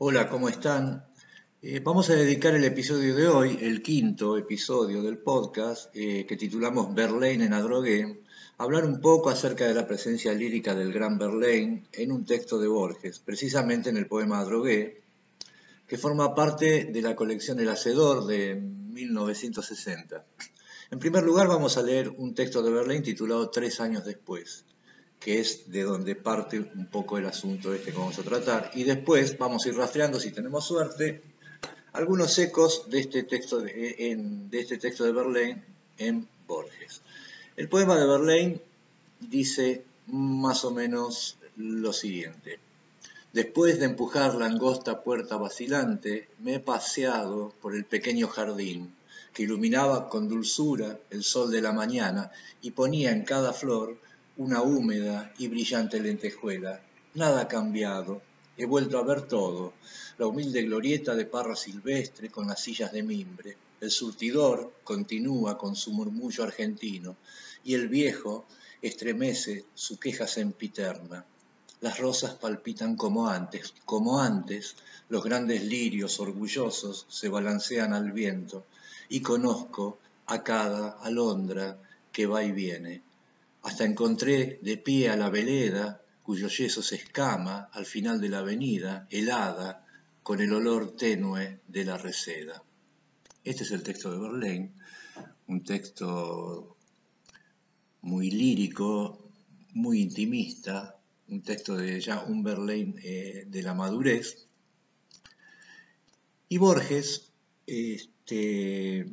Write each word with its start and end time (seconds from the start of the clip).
Hola, 0.00 0.28
¿cómo 0.28 0.48
están? 0.48 1.04
Eh, 1.60 1.80
vamos 1.80 2.08
a 2.08 2.14
dedicar 2.14 2.54
el 2.54 2.62
episodio 2.62 3.16
de 3.16 3.26
hoy, 3.26 3.58
el 3.62 3.82
quinto 3.82 4.38
episodio 4.38 5.02
del 5.02 5.18
podcast, 5.18 5.90
eh, 5.92 6.24
que 6.24 6.36
titulamos 6.36 6.94
Verlaine 6.94 7.46
en 7.46 7.52
Adrogué, 7.52 8.22
a 8.58 8.62
hablar 8.62 8.84
un 8.84 9.00
poco 9.00 9.28
acerca 9.28 9.66
de 9.66 9.74
la 9.74 9.88
presencia 9.88 10.32
lírica 10.34 10.76
del 10.76 10.92
gran 10.92 11.18
Verlaine 11.18 11.88
en 11.90 12.12
un 12.12 12.24
texto 12.24 12.60
de 12.60 12.68
Borges, 12.68 13.18
precisamente 13.18 13.90
en 13.90 13.96
el 13.96 14.06
poema 14.06 14.38
Adrogué, 14.38 15.02
que 15.88 15.98
forma 15.98 16.32
parte 16.32 16.84
de 16.84 17.02
la 17.02 17.16
colección 17.16 17.58
El 17.58 17.68
Hacedor 17.68 18.24
de 18.26 18.54
1960. 18.54 20.24
En 20.92 20.98
primer 21.00 21.24
lugar, 21.24 21.48
vamos 21.48 21.76
a 21.76 21.82
leer 21.82 22.08
un 22.08 22.36
texto 22.36 22.62
de 22.62 22.70
Verlaine 22.70 23.02
titulado 23.02 23.50
Tres 23.50 23.80
años 23.80 24.04
después 24.04 24.64
que 25.20 25.40
es 25.40 25.70
de 25.70 25.82
donde 25.82 26.14
parte 26.14 26.60
un 26.60 26.86
poco 26.86 27.18
el 27.18 27.26
asunto 27.26 27.74
este 27.74 27.92
que 27.92 27.98
vamos 27.98 28.18
a 28.18 28.22
tratar. 28.22 28.70
Y 28.74 28.84
después 28.84 29.36
vamos 29.38 29.64
a 29.64 29.68
ir 29.68 29.76
rastreando, 29.76 30.20
si 30.20 30.30
tenemos 30.30 30.66
suerte, 30.66 31.22
algunos 31.92 32.38
ecos 32.38 32.88
de 32.88 33.00
este 33.00 33.24
texto 33.24 33.60
de, 33.60 33.72
de, 34.50 34.60
este 34.60 34.78
texto 34.78 35.04
de 35.04 35.12
Verlaine 35.12 35.64
en 35.98 36.28
Borges. 36.46 37.02
El 37.56 37.68
poema 37.68 37.98
de 37.98 38.06
Verlaine 38.06 38.60
dice 39.20 39.84
más 40.06 40.64
o 40.64 40.70
menos 40.70 41.36
lo 41.56 41.92
siguiente. 41.92 42.60
Después 43.32 43.78
de 43.78 43.86
empujar 43.86 44.36
la 44.36 44.46
angosta 44.46 45.02
puerta 45.02 45.36
vacilante, 45.36 46.28
me 46.38 46.54
he 46.54 46.60
paseado 46.60 47.52
por 47.60 47.74
el 47.74 47.84
pequeño 47.84 48.28
jardín 48.28 48.94
que 49.34 49.42
iluminaba 49.42 50.08
con 50.08 50.28
dulzura 50.28 50.98
el 51.10 51.22
sol 51.22 51.50
de 51.50 51.60
la 51.60 51.72
mañana 51.72 52.30
y 52.62 52.70
ponía 52.70 53.10
en 53.10 53.24
cada 53.24 53.52
flor 53.52 53.96
una 54.38 54.62
húmeda 54.62 55.32
y 55.38 55.48
brillante 55.48 55.98
lentejuela. 55.98 56.80
Nada 57.14 57.40
ha 57.40 57.48
cambiado. 57.48 58.22
He 58.56 58.66
vuelto 58.66 58.98
a 58.98 59.02
ver 59.02 59.22
todo. 59.22 59.72
La 60.16 60.28
humilde 60.28 60.62
glorieta 60.62 61.16
de 61.16 61.26
parra 61.26 61.56
silvestre 61.56 62.30
con 62.30 62.46
las 62.46 62.60
sillas 62.60 62.92
de 62.92 63.02
mimbre. 63.02 63.56
El 63.80 63.90
surtidor 63.90 64.74
continúa 64.84 65.58
con 65.58 65.74
su 65.74 65.92
murmullo 65.92 66.44
argentino. 66.44 67.16
Y 67.64 67.74
el 67.74 67.88
viejo 67.88 68.46
estremece 68.80 69.64
su 69.74 69.98
queja 69.98 70.28
sempiterna. 70.28 71.24
Las 71.80 71.98
rosas 71.98 72.34
palpitan 72.36 72.94
como 72.94 73.28
antes, 73.28 73.74
como 73.84 74.20
antes, 74.20 74.76
los 75.08 75.24
grandes 75.24 75.64
lirios 75.64 76.20
orgullosos 76.20 77.06
se 77.08 77.28
balancean 77.28 77.92
al 77.92 78.12
viento, 78.12 78.66
y 79.08 79.20
conozco 79.20 79.98
a 80.26 80.42
cada 80.44 80.90
alondra 81.02 81.80
que 82.12 82.26
va 82.26 82.44
y 82.44 82.52
viene 82.52 83.07
hasta 83.62 83.84
encontré 83.84 84.58
de 84.62 84.76
pie 84.76 85.10
a 85.10 85.16
la 85.16 85.30
veleda, 85.30 86.02
cuyo 86.22 86.48
yeso 86.48 86.82
se 86.82 86.96
escama 86.96 87.70
al 87.72 87.86
final 87.86 88.20
de 88.20 88.28
la 88.28 88.38
avenida, 88.40 89.06
helada, 89.10 89.86
con 90.22 90.40
el 90.40 90.52
olor 90.52 90.94
tenue 90.94 91.60
de 91.66 91.84
la 91.84 91.96
reseda. 91.96 92.62
Este 93.44 93.64
es 93.64 93.70
el 93.70 93.82
texto 93.82 94.12
de 94.12 94.18
Verlaine, 94.18 94.72
un 95.46 95.64
texto 95.64 96.76
muy 98.02 98.30
lírico, 98.30 99.30
muy 99.72 100.02
intimista, 100.02 100.98
un 101.28 101.42
texto 101.42 101.76
de 101.76 102.00
ya 102.00 102.24
un 102.24 102.42
Verlaine 102.42 102.94
eh, 103.02 103.44
de 103.46 103.62
la 103.62 103.74
madurez. 103.74 104.46
Y 106.48 106.58
Borges, 106.58 107.32
este, 107.66 109.06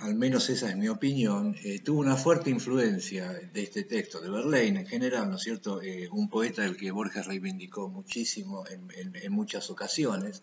al 0.00 0.14
menos 0.14 0.50
esa 0.50 0.68
es 0.68 0.76
mi 0.76 0.88
opinión, 0.88 1.56
eh, 1.64 1.80
tuvo 1.80 2.00
una 2.00 2.16
fuerte 2.16 2.50
influencia 2.50 3.32
de 3.32 3.62
este 3.62 3.84
texto, 3.84 4.20
de 4.20 4.30
Verlaine 4.30 4.80
en 4.80 4.86
general, 4.86 5.30
¿no 5.30 5.36
es 5.36 5.42
cierto? 5.42 5.80
Eh, 5.82 6.08
un 6.10 6.28
poeta 6.28 6.62
del 6.62 6.76
que 6.76 6.90
Borges 6.90 7.26
reivindicó 7.26 7.88
muchísimo 7.88 8.64
en, 8.68 9.32
muchas 9.32 9.70
ocasiones, 9.70 10.42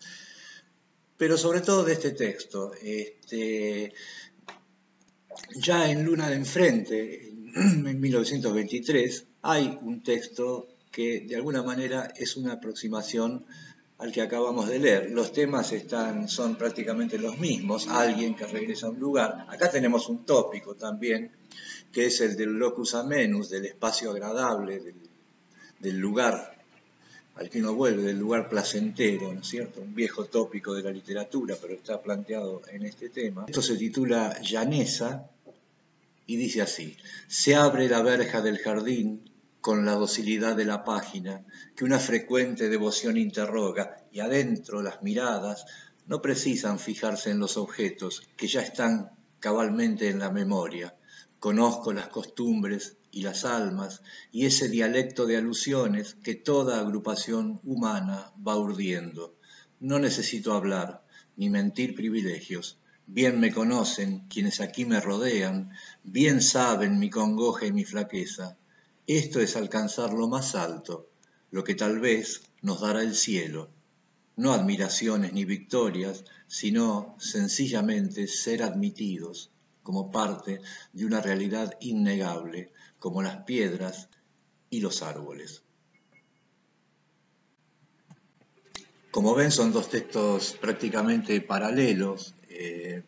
pero 1.16 1.38
sobre 1.38 1.60
todo 1.60 1.84
de 1.84 1.92
este 1.92 2.10
texto. 2.10 2.72
Este, 2.82 3.92
ya 5.54 5.90
en 5.90 6.04
Luna 6.04 6.28
de 6.28 6.36
Enfrente, 6.36 7.28
en 7.28 8.00
1923, 8.00 9.26
hay 9.42 9.78
un 9.80 10.02
texto 10.02 10.68
que 10.90 11.20
de 11.20 11.36
alguna 11.36 11.62
manera 11.62 12.12
es 12.16 12.36
una 12.36 12.54
aproximación 12.54 13.46
al 13.98 14.12
que 14.12 14.20
acabamos 14.20 14.68
de 14.68 14.78
leer. 14.78 15.10
Los 15.10 15.32
temas 15.32 15.72
están, 15.72 16.28
son 16.28 16.56
prácticamente 16.56 17.18
los 17.18 17.38
mismos, 17.38 17.88
alguien 17.88 18.34
que 18.34 18.46
regresa 18.46 18.86
a 18.86 18.90
un 18.90 19.00
lugar. 19.00 19.46
Acá 19.48 19.70
tenemos 19.70 20.08
un 20.08 20.24
tópico 20.24 20.74
también, 20.74 21.30
que 21.92 22.06
es 22.06 22.20
el 22.20 22.36
del 22.36 22.52
locus 22.52 22.94
amenus, 22.94 23.48
del 23.48 23.66
espacio 23.66 24.10
agradable, 24.10 24.82
del, 25.80 25.98
lugar 25.98 26.54
al 27.36 27.48
que 27.48 27.60
uno 27.60 27.74
vuelve, 27.74 28.02
del 28.02 28.18
lugar 28.18 28.48
placentero, 28.48 29.32
¿no 29.32 29.40
es 29.40 29.46
cierto? 29.46 29.80
Un 29.80 29.94
viejo 29.94 30.24
tópico 30.24 30.74
de 30.74 30.82
la 30.82 30.90
literatura, 30.90 31.56
pero 31.60 31.74
está 31.74 32.00
planteado 32.00 32.62
en 32.70 32.84
este 32.84 33.08
tema. 33.08 33.44
Esto 33.46 33.62
se 33.62 33.76
titula 33.76 34.40
Llanesa 34.40 35.30
y 36.26 36.36
dice 36.36 36.62
así, 36.62 36.96
se 37.28 37.54
abre 37.54 37.88
la 37.88 38.02
verja 38.02 38.40
del 38.40 38.58
jardín 38.58 39.30
con 39.66 39.84
la 39.84 39.94
docilidad 39.94 40.54
de 40.54 40.64
la 40.64 40.84
página 40.84 41.44
que 41.74 41.84
una 41.84 41.98
frecuente 41.98 42.68
devoción 42.68 43.16
interroga 43.16 43.96
y 44.12 44.20
adentro 44.20 44.80
las 44.80 45.02
miradas 45.02 45.64
no 46.06 46.22
precisan 46.22 46.78
fijarse 46.78 47.32
en 47.32 47.40
los 47.40 47.56
objetos 47.56 48.22
que 48.36 48.46
ya 48.46 48.60
están 48.60 49.10
cabalmente 49.40 50.08
en 50.08 50.20
la 50.20 50.30
memoria. 50.30 50.94
Conozco 51.40 51.92
las 51.92 52.06
costumbres 52.06 52.96
y 53.10 53.22
las 53.22 53.44
almas 53.44 54.02
y 54.30 54.46
ese 54.46 54.68
dialecto 54.68 55.26
de 55.26 55.36
alusiones 55.36 56.14
que 56.22 56.36
toda 56.36 56.78
agrupación 56.78 57.58
humana 57.64 58.32
va 58.46 58.56
urdiendo. 58.56 59.34
No 59.80 59.98
necesito 59.98 60.54
hablar 60.54 61.02
ni 61.34 61.50
mentir 61.50 61.96
privilegios. 61.96 62.78
Bien 63.08 63.40
me 63.40 63.52
conocen 63.52 64.28
quienes 64.28 64.60
aquí 64.60 64.84
me 64.84 65.00
rodean, 65.00 65.70
bien 66.04 66.40
saben 66.40 67.00
mi 67.00 67.10
congoja 67.10 67.66
y 67.66 67.72
mi 67.72 67.84
flaqueza 67.84 68.56
esto 69.06 69.40
es 69.40 69.56
alcanzar 69.56 70.12
lo 70.12 70.28
más 70.28 70.54
alto, 70.54 71.08
lo 71.50 71.62
que 71.62 71.74
tal 71.74 72.00
vez 72.00 72.42
nos 72.62 72.80
dará 72.80 73.02
el 73.02 73.14
cielo. 73.14 73.70
No 74.34 74.52
admiraciones 74.52 75.32
ni 75.32 75.44
victorias, 75.44 76.24
sino 76.46 77.14
sencillamente 77.18 78.26
ser 78.26 78.62
admitidos 78.62 79.50
como 79.82 80.10
parte 80.10 80.60
de 80.92 81.04
una 81.06 81.20
realidad 81.20 81.76
innegable, 81.80 82.72
como 82.98 83.22
las 83.22 83.44
piedras 83.44 84.08
y 84.68 84.80
los 84.80 85.02
árboles. 85.02 85.62
Como 89.12 89.34
ven, 89.34 89.52
son 89.52 89.72
dos 89.72 89.88
textos 89.88 90.58
prácticamente 90.60 91.40
paralelos. 91.40 92.34
Eh, 92.50 93.04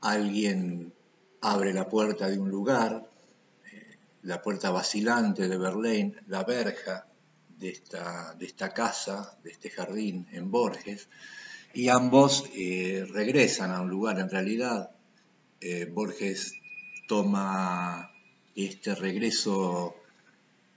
alguien 0.00 0.92
abre 1.40 1.72
la 1.72 1.88
puerta 1.88 2.28
de 2.28 2.38
un 2.38 2.50
lugar, 2.50 3.08
la 4.24 4.40
puerta 4.40 4.70
vacilante 4.70 5.48
de 5.48 5.58
Berlín, 5.58 6.16
la 6.28 6.44
verja 6.44 7.06
de 7.58 7.68
esta, 7.68 8.34
de 8.34 8.46
esta 8.46 8.72
casa, 8.72 9.38
de 9.42 9.50
este 9.50 9.70
jardín 9.70 10.26
en 10.32 10.50
Borges, 10.50 11.08
y 11.74 11.88
ambos 11.88 12.44
eh, 12.54 13.06
regresan 13.10 13.70
a 13.72 13.80
un 13.80 13.90
lugar. 13.90 14.18
En 14.18 14.30
realidad, 14.30 14.90
eh, 15.60 15.86
Borges 15.86 16.54
toma 17.06 18.10
este 18.54 18.94
regreso 18.94 19.94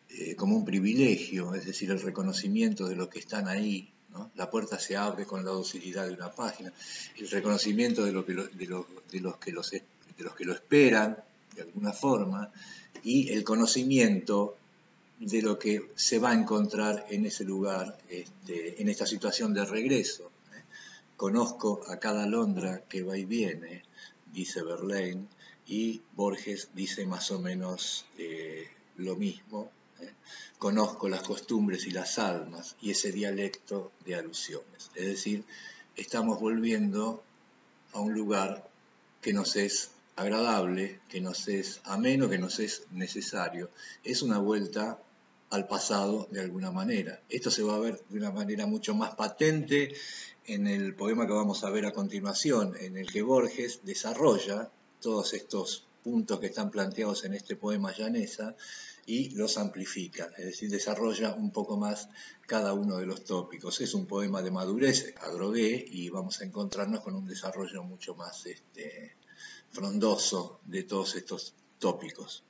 eh, 0.09 0.35
como 0.35 0.57
un 0.57 0.65
privilegio, 0.65 1.55
es 1.55 1.65
decir, 1.65 1.91
el 1.91 2.01
reconocimiento 2.01 2.87
de 2.87 2.95
los 2.95 3.07
que 3.07 3.19
están 3.19 3.47
ahí. 3.47 3.93
La 4.35 4.49
puerta 4.49 4.79
se 4.79 4.97
abre 4.97 5.25
con 5.25 5.45
la 5.45 5.51
docilidad 5.51 6.07
de 6.07 6.13
una 6.13 6.31
página, 6.31 6.73
el 7.17 7.29
reconocimiento 7.29 8.03
de, 8.03 8.11
lo 8.11 8.25
que 8.25 8.33
de, 8.33 8.47
de, 8.47 8.65
los 9.19 9.37
que 9.37 9.51
los, 9.51 9.69
de 9.69 9.83
los 10.17 10.35
que 10.35 10.43
lo 10.43 10.53
esperan, 10.53 11.23
de 11.57 11.63
alguna 11.63 11.91
forma, 11.91 12.51
y 13.03 13.29
el 13.29 13.43
conocimiento 13.43 14.55
de 15.19 15.41
lo 15.41 15.57
que 15.57 15.91
se 15.95 16.19
va 16.19 16.29
a 16.29 16.35
encontrar 16.35 17.05
en 17.09 17.25
ese 17.25 17.43
lugar, 17.43 17.97
este, 18.09 18.81
en 18.81 18.89
esta 18.89 19.05
situación 19.05 19.53
de 19.53 19.65
regreso. 19.65 20.31
Conozco 21.15 21.81
a 21.87 21.97
cada 21.97 22.23
alondra 22.23 22.83
que 22.87 23.01
va 23.01 23.17
y 23.17 23.25
viene, 23.25 23.83
dice 24.31 24.61
Verlaine, 24.61 25.25
y 25.65 26.01
Borges 26.15 26.69
dice 26.75 27.07
más 27.07 27.31
o 27.31 27.39
menos 27.39 28.05
eh, 28.19 28.67
lo 28.97 29.15
mismo. 29.15 29.71
¿eh? 29.99 30.13
Conozco 30.59 31.09
las 31.09 31.23
costumbres 31.23 31.87
y 31.87 31.91
las 31.91 32.19
almas 32.19 32.75
y 32.81 32.91
ese 32.91 33.11
dialecto 33.11 33.91
de 34.05 34.13
alusiones. 34.13 34.91
Es 34.93 35.07
decir, 35.07 35.43
estamos 35.95 36.39
volviendo 36.39 37.23
a 37.93 37.99
un 37.99 38.13
lugar 38.13 38.69
que 39.19 39.33
nos 39.33 39.55
es 39.55 39.89
agradable, 40.17 40.99
que 41.07 41.21
nos 41.21 41.47
es 41.47 41.79
ameno, 41.85 42.27
que 42.27 42.39
nos 42.39 42.59
es 42.59 42.87
necesario. 42.91 43.69
Es 44.03 44.21
una 44.21 44.39
vuelta 44.39 44.99
al 45.51 45.67
pasado 45.67 46.27
de 46.31 46.41
alguna 46.41 46.71
manera. 46.71 47.21
Esto 47.29 47.51
se 47.51 47.63
va 47.63 47.75
a 47.75 47.79
ver 47.79 48.01
de 48.09 48.17
una 48.17 48.31
manera 48.31 48.65
mucho 48.65 48.95
más 48.95 49.15
patente 49.15 49.93
en 50.45 50.67
el 50.67 50.95
poema 50.95 51.27
que 51.27 51.33
vamos 51.33 51.63
a 51.63 51.69
ver 51.69 51.85
a 51.85 51.93
continuación, 51.93 52.75
en 52.79 52.97
el 52.97 53.07
que 53.11 53.21
Borges 53.21 53.81
desarrolla 53.83 54.71
todos 55.01 55.33
estos 55.33 55.87
puntos 56.03 56.39
que 56.39 56.47
están 56.47 56.71
planteados 56.71 57.23
en 57.23 57.33
este 57.33 57.55
poema 57.55 57.93
llanesa 57.95 58.55
y 59.05 59.29
los 59.35 59.57
amplifica, 59.57 60.31
es 60.37 60.45
decir, 60.45 60.69
desarrolla 60.69 61.33
un 61.33 61.51
poco 61.51 61.77
más 61.77 62.09
cada 62.45 62.73
uno 62.73 62.97
de 62.97 63.05
los 63.05 63.23
tópicos. 63.23 63.81
Es 63.81 63.93
un 63.93 64.05
poema 64.07 64.41
de 64.41 64.51
madurez, 64.51 65.13
adrogué, 65.21 65.85
y 65.87 66.09
vamos 66.09 66.41
a 66.41 66.45
encontrarnos 66.45 67.01
con 67.01 67.15
un 67.15 67.27
desarrollo 67.27 67.83
mucho 67.83 68.15
más 68.15 68.45
este, 68.45 69.16
de 70.65 70.83
todos 70.83 71.15
estos 71.15 71.53
tópicos. 71.79 72.43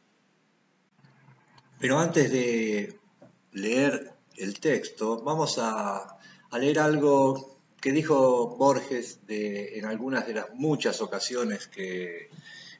Pero 1.79 1.99
antes 1.99 2.31
de 2.31 2.99
leer 3.51 4.13
el 4.37 4.59
texto, 4.59 5.21
vamos 5.21 5.57
a, 5.59 6.17
leer 6.53 6.79
algo 6.79 7.59
que 7.79 7.91
dijo 7.91 8.55
Borges 8.57 9.19
en 9.27 9.85
algunas 9.85 10.25
de 10.25 10.33
las 10.33 10.53
muchas 10.55 11.01
ocasiones 11.01 11.69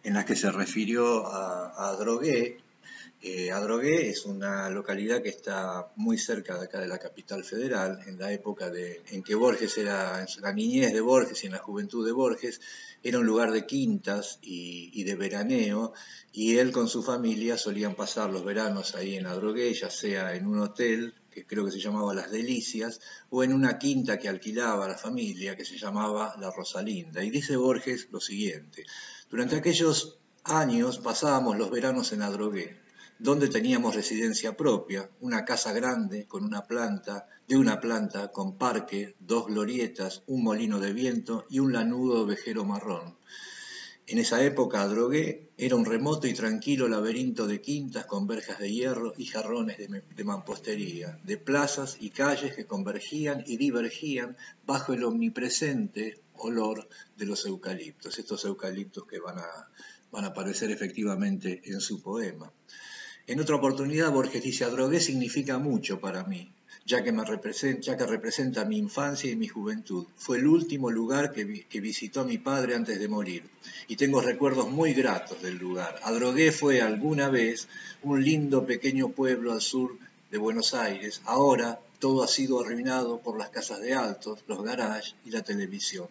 en 0.04 0.14
las 0.14 0.26
que 0.26 0.36
se 0.36 0.52
refirió 0.52 1.28
a, 1.28 1.90
a 1.90 1.96
Drogué 1.98 2.60
Adrogué 3.58 4.10
es 4.10 4.26
una 4.26 4.70
localidad 4.70 5.24
que 5.24 5.30
está 5.30 5.92
muy 5.96 6.20
cerca 6.20 6.60
de 6.60 6.66
acá 6.66 6.80
de 6.80 6.88
la 6.88 7.00
capital 7.00 7.44
federal, 7.44 8.00
en 8.06 8.20
la 8.20 8.32
época 8.32 8.70
de, 8.70 9.02
en 9.10 9.24
que 9.24 9.34
Borges 9.34 9.78
era, 9.80 10.22
en 10.22 10.28
la 10.42 10.54
niñez 10.54 10.94
de 10.94 11.02
Borges 11.02 11.44
y 11.44 11.48
en 11.48 11.54
la 11.54 11.58
juventud 11.58 12.06
de 12.06 12.12
Borges, 12.12 12.62
era 13.02 13.18
un 13.18 13.26
lugar 13.26 13.52
de 13.52 13.66
quintas 13.66 14.38
y, 14.42 15.04
de 15.04 15.16
veraneo, 15.16 15.94
y 16.32 16.58
él 16.58 16.72
con 16.72 16.88
su 16.88 17.02
familia 17.02 17.58
solían 17.58 17.96
pasar 17.96 18.30
los 18.30 18.46
veranos 18.46 18.94
ahí 18.94 19.16
en 19.16 19.26
Adrogué, 19.26 19.74
ya 19.74 19.90
sea 19.90 20.36
en 20.36 20.46
un 20.46 20.60
hotel, 20.60 21.16
que 21.32 21.46
creo 21.46 21.66
que 21.66 21.72
se 21.72 21.80
llamaba 21.80 22.14
Las 22.14 22.32
Delicias, 22.32 23.00
o 23.32 23.44
en 23.44 23.52
una 23.52 23.80
quinta 23.80 24.20
que 24.20 24.30
alquilaba 24.30 24.88
la 24.88 24.98
familia, 24.98 25.56
que 25.56 25.66
se 25.66 25.78
llamaba 25.78 26.36
La 26.40 26.52
Rosalinda. 26.52 27.24
Y 27.24 27.32
dice 27.32 27.56
Borges 27.58 28.10
lo 28.12 28.20
siguiente, 28.20 28.86
durante 29.30 29.56
aquellos 29.56 30.20
años 30.44 31.00
pasábamos 31.00 31.58
los 31.58 31.72
veranos 31.72 32.12
en 32.14 32.22
Adrogué 32.22 32.87
donde 33.20 33.48
teníamos 33.48 33.96
residencia 33.96 34.56
propia, 34.56 35.10
una 35.22 35.44
casa 35.44 35.74
grande 35.74 36.28
con 36.28 36.44
una 36.44 36.66
planta, 36.66 37.28
de 37.48 37.58
una 37.58 37.80
planta 37.80 38.32
con 38.32 38.58
parque, 38.58 39.16
dos 39.20 39.48
glorietas, 39.48 40.24
un 40.28 40.44
molino 40.44 40.80
de 40.80 40.94
viento 40.94 41.46
y 41.50 41.60
un 41.60 41.74
lanudo 41.74 42.26
vejero 42.26 42.64
marrón. 42.64 43.16
En 44.10 44.20
esa 44.20 44.42
época 44.42 44.88
Drogué 44.88 45.50
era 45.58 45.76
un 45.76 45.84
remoto 45.84 46.28
y 46.28 46.34
tranquilo 46.34 46.88
laberinto 46.88 47.46
de 47.46 47.60
quintas 47.60 48.06
con 48.06 48.26
verjas 48.26 48.60
de 48.60 48.72
hierro 48.72 49.14
y 49.18 49.26
jarrones 49.26 49.78
de, 49.78 50.02
de, 50.16 50.24
mampostería, 50.24 51.20
de 51.26 51.38
plazas 51.38 51.98
y 52.00 52.12
calles 52.12 52.56
que 52.56 52.66
convergían 52.66 53.44
y 53.46 53.58
divergían 53.58 54.38
bajo 54.66 54.94
el 54.94 55.04
omnipresente 55.04 56.22
olor 56.36 56.88
de 57.18 57.26
los 57.26 57.46
eucaliptos, 57.46 58.18
estos 58.18 58.46
eucaliptos 58.46 59.06
que 59.06 59.20
van 59.20 59.40
a, 59.40 59.70
van 60.10 60.24
a 60.24 60.28
aparecer 60.28 60.72
efectivamente 60.72 61.62
en 61.66 61.82
su 61.82 62.02
poema. 62.02 62.50
En 63.30 63.42
otra 63.42 63.58
oportunidad, 63.58 64.14
Borges 64.14 64.42
dice, 64.42 64.64
Adrogué 64.64 65.02
significa 65.02 65.58
mucho 65.58 66.00
para 66.00 66.24
mí, 66.24 66.50
ya 66.86 67.04
que, 67.04 67.12
me 67.12 67.26
representa, 67.26 67.82
ya 67.82 67.98
que 67.98 68.06
representa 68.06 68.64
mi 68.64 68.78
infancia 68.78 69.30
y 69.30 69.36
mi 69.36 69.50
juventud. 69.50 70.06
Fue 70.16 70.38
el 70.38 70.48
último 70.48 70.90
lugar 70.92 71.34
que, 71.34 71.66
que, 71.66 71.82
visitó 71.82 72.24
mi 72.24 72.38
padre 72.38 72.76
antes 72.76 72.98
de 73.02 73.10
morir, 73.10 73.44
y 73.90 73.98
tengo 73.98 74.22
recuerdos 74.22 74.70
muy 74.70 74.94
gratos 74.94 75.42
del 75.42 75.58
lugar. 75.58 76.00
Adrogué 76.04 76.54
fue 76.54 76.82
alguna 76.82 77.28
vez 77.28 77.68
un 78.02 78.24
lindo 78.24 78.66
pequeño 78.66 79.10
pueblo 79.10 79.52
al 79.52 79.60
sur 79.60 79.98
de 80.32 80.38
Buenos 80.38 80.74
Aires. 80.74 81.22
Ahora 81.26 81.82
todo 82.00 82.24
ha 82.24 82.30
sido 82.30 82.62
arruinado 82.62 83.20
por 83.20 83.38
las 83.38 83.50
casas 83.50 83.82
de 83.82 83.94
altos, 83.94 84.46
los 84.48 84.64
garages 84.64 85.16
y 85.26 85.32
la 85.32 85.42
televisión. 85.42 86.08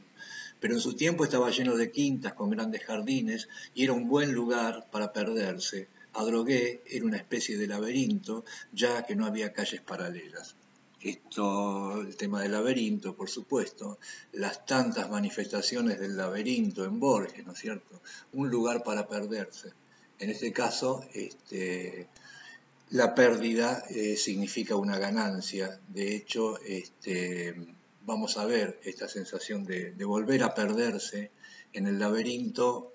Pero 0.61 0.75
en 0.75 0.81
su 0.81 0.93
tiempo 0.93 1.25
estaba 1.25 1.51
lleno 1.51 1.77
de 1.77 1.91
quintas 1.91 2.35
con 2.35 2.51
grandes 2.51 2.85
jardines 2.85 3.49
y 3.75 3.85
era 3.85 3.95
un 3.95 4.07
buen 4.07 4.33
lugar 4.33 4.87
para 4.91 5.15
perderse 5.15 5.89
Adrogué 6.17 6.83
era 6.87 7.05
una 7.05 7.19
especie 7.19 7.57
de 7.59 7.67
laberinto, 7.67 8.45
ya 8.73 9.05
que 9.05 9.15
no 9.15 9.27
había 9.27 9.53
calles 9.53 9.83
paralelas. 9.83 10.57
Esto, 11.01 12.01
el 12.01 12.17
tema 12.17 12.43
del 12.43 12.53
laberinto, 12.53 13.15
por 13.15 13.29
supuesto, 13.29 13.99
las 14.33 14.65
tantas 14.65 15.11
manifestaciones 15.11 16.01
del 16.01 16.17
laberinto 16.17 16.85
en 16.85 16.99
Borges, 16.99 17.47
¿no 17.47 17.53
es 17.53 17.59
cierto? 17.59 18.01
Un 18.33 18.51
lugar 18.51 18.83
para 18.83 19.07
perderse. 19.07 19.73
En 20.19 20.31
este 20.31 20.53
caso, 20.53 21.05
este, 21.13 22.09
la 22.91 23.15
pérdida 23.15 23.85
eh, 23.91 24.17
significa 24.17 24.77
una 24.77 24.99
ganancia. 24.99 25.79
De 25.89 26.17
hecho, 26.17 26.59
este, 26.61 27.55
vamos 28.07 28.39
a 28.39 28.47
ver 28.47 28.81
esta 28.85 29.09
sensación 29.09 29.65
de, 29.65 29.93
volver 30.05 30.43
a 30.45 30.55
perderse 30.55 31.31
en 31.73 31.87
el 31.87 31.99
laberinto 31.99 32.95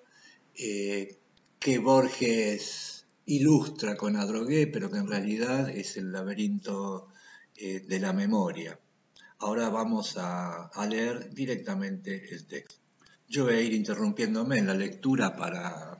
eh, 0.56 1.18
que 1.60 1.78
Borges 1.78 3.00
ilustra 3.26 3.96
con 3.96 4.16
Adrogué, 4.16 4.68
pero 4.68 4.90
que 4.90 4.98
en 4.98 5.08
realidad 5.08 5.70
es 5.70 5.98
el 5.98 6.12
laberinto 6.12 7.10
eh, 7.56 7.82
de 7.88 8.00
la 8.00 8.14
memoria. 8.14 8.80
Ahora 9.40 9.70
vamos 9.70 10.16
a, 10.18 10.70
leer 10.88 11.34
directamente 11.34 12.34
el 12.34 12.46
texto. 12.46 12.76
Yo 13.28 13.46
voy 13.46 13.56
a 13.56 13.62
ir 13.62 13.74
interrumpiéndome 13.74 14.58
en 14.60 14.68
la 14.68 14.74
lectura 14.74 15.36
para 15.36 15.91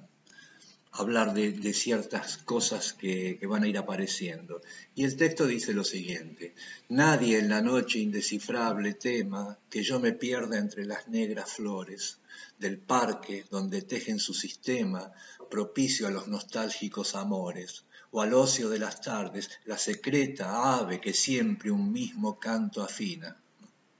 hablar 0.92 1.34
de, 1.34 1.74
ciertas 1.74 2.38
cosas 2.38 2.94
que, 2.94 3.38
que, 3.40 3.48
van 3.48 3.64
a 3.64 3.68
ir 3.68 3.78
apareciendo. 3.78 4.62
Y 4.94 5.06
el 5.06 5.16
texto 5.16 5.48
dice 5.48 5.74
lo 5.74 5.84
siguiente, 5.84 6.54
nadie 6.90 7.40
en 7.40 7.50
la 7.50 7.62
noche 7.62 8.00
indescifrable 8.00 8.94
tema 8.94 9.58
que 9.70 9.84
yo 9.84 10.00
me 10.00 10.12
pierda 10.12 10.58
entre 10.58 10.86
las 10.86 11.08
negras 11.08 11.54
flores 11.54 12.20
del 12.60 12.78
parque 12.78 13.46
donde 13.50 13.82
tejen 13.82 14.20
su 14.20 14.34
sistema 14.34 15.12
propicio 15.50 16.08
a 16.08 16.12
los 16.12 16.28
nostálgicos 16.28 17.16
amores, 17.16 17.86
o 18.12 18.22
al 18.22 18.34
ocio 18.34 18.70
de 18.70 18.80
las 18.80 19.02
tardes, 19.02 19.50
la 19.66 19.78
secreta 19.78 20.78
ave 20.78 21.00
que 21.00 21.14
siempre 21.14 21.72
un 21.72 21.92
mismo 21.92 22.40
canto 22.40 22.84
afina. 22.84 23.41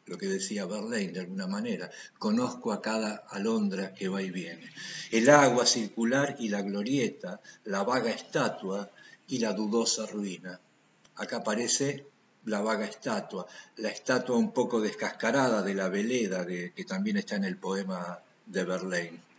Lo 0.06 0.18
que 0.18 0.28
decía 0.28 0.66
Verlaine 0.66 1.14
de 1.14 1.20
alguna 1.22 1.48
manera, 1.48 1.90
conozco 2.18 2.72
a 2.72 2.82
cada 2.82 3.24
alondra 3.30 3.94
que 3.94 4.10
va 4.10 4.22
y 4.22 4.32
viene. 4.32 4.72
El 5.12 5.30
agua 5.30 5.66
circular 5.66 6.36
y 6.40 6.50
la 6.50 6.62
glorieta, 6.62 7.40
la 7.66 7.84
vaga 7.84 8.12
estatua 8.12 8.90
y 9.28 9.40
la 9.40 9.54
dudosa 9.54 10.06
ruina. 10.06 10.60
Acá 11.16 11.38
aparece 11.38 12.06
la 12.46 12.62
vaga 12.62 12.86
estatua, 12.86 13.46
la 13.78 13.90
estatua 13.90 14.38
un 14.38 14.52
poco 14.52 14.82
descascarada 14.82 15.62
de 15.62 15.76
la 15.76 15.90
veleda, 15.90 16.44
de, 16.44 16.74
que 16.74 16.86
también 16.86 17.18
está 17.18 17.36
en 17.36 17.46
el 17.46 17.58
poema 17.58 18.20
de 18.46 18.64
Verlaine. 18.64 19.31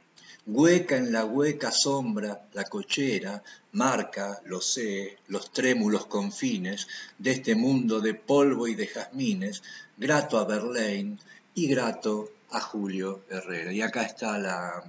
Hueca 0.44 0.96
en 0.96 1.12
la 1.12 1.24
hueca 1.24 1.70
sombra 1.70 2.48
la 2.52 2.64
cochera, 2.64 3.42
marca, 3.72 4.40
lo 4.44 4.60
sé, 4.60 5.18
los 5.28 5.52
trémulos 5.52 6.06
confines 6.06 6.88
de 7.16 7.30
este 7.30 7.54
mundo 7.54 8.00
de 8.00 8.14
polvo 8.14 8.66
y 8.66 8.74
de 8.74 8.88
jazmines, 8.88 9.62
grato 9.96 10.38
a 10.38 10.44
Verlaine 10.44 11.18
y 11.54 11.68
grato 11.68 12.28
a 12.50 12.60
Julio 12.60 13.22
Herrera. 13.30 13.72
Y 13.72 13.82
acá 13.82 14.02
está 14.02 14.36
la, 14.38 14.82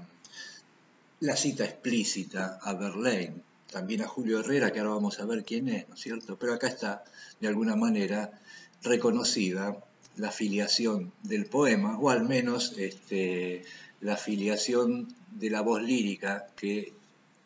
la 1.20 1.36
cita 1.38 1.66
explícita 1.66 2.60
a 2.62 2.74
Verlaine, 2.74 3.44
también 3.72 4.02
a 4.02 4.08
Julio 4.08 4.40
Herrera, 4.40 4.72
que 4.72 4.80
ahora 4.80 4.96
vamos 4.96 5.20
a 5.20 5.26
ver 5.26 5.44
quién 5.44 5.70
es, 5.70 5.88
¿no 5.88 5.94
es 5.96 6.02
cierto? 6.02 6.36
Pero 6.38 6.54
acá 6.54 6.68
está, 6.68 7.04
de 7.40 7.48
alguna 7.48 7.76
manera, 7.76 8.40
reconocida 8.82 9.78
la 10.18 10.32
filiación 10.32 11.12
del 11.24 11.46
poema, 11.46 11.98
o 12.00 12.10
al 12.10 12.24
menos 12.24 12.74
este, 12.78 13.64
la 14.04 14.18
filiación 14.18 15.08
de 15.32 15.50
la 15.50 15.62
voz 15.62 15.82
lírica 15.82 16.48
que 16.56 16.94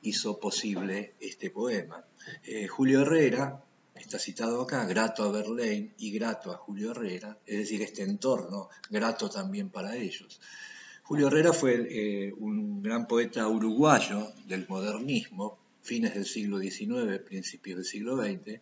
hizo 0.01 0.39
posible 0.39 1.13
este 1.19 1.51
poema. 1.51 2.03
Eh, 2.43 2.67
Julio 2.67 3.01
Herrera 3.01 3.63
está 3.95 4.17
citado 4.17 4.61
acá, 4.61 4.85
grato 4.85 5.23
a 5.23 5.31
Verlaine 5.31 5.93
y 5.99 6.11
grato 6.11 6.51
a 6.51 6.57
Julio 6.57 6.91
Herrera, 6.91 7.37
es 7.45 7.59
decir, 7.59 7.81
este 7.81 8.03
entorno 8.03 8.69
grato 8.89 9.29
también 9.29 9.69
para 9.69 9.95
ellos. 9.95 10.39
Julio 11.03 11.27
Herrera 11.27 11.53
fue 11.53 11.87
eh, 11.89 12.33
un 12.33 12.81
gran 12.81 13.07
poeta 13.07 13.47
uruguayo 13.47 14.33
del 14.45 14.67
modernismo, 14.67 15.59
fines 15.83 16.15
del 16.15 16.25
siglo 16.25 16.59
XIX, 16.59 17.19
principios 17.23 17.77
del 17.77 17.85
siglo 17.85 18.17
XX, 18.17 18.59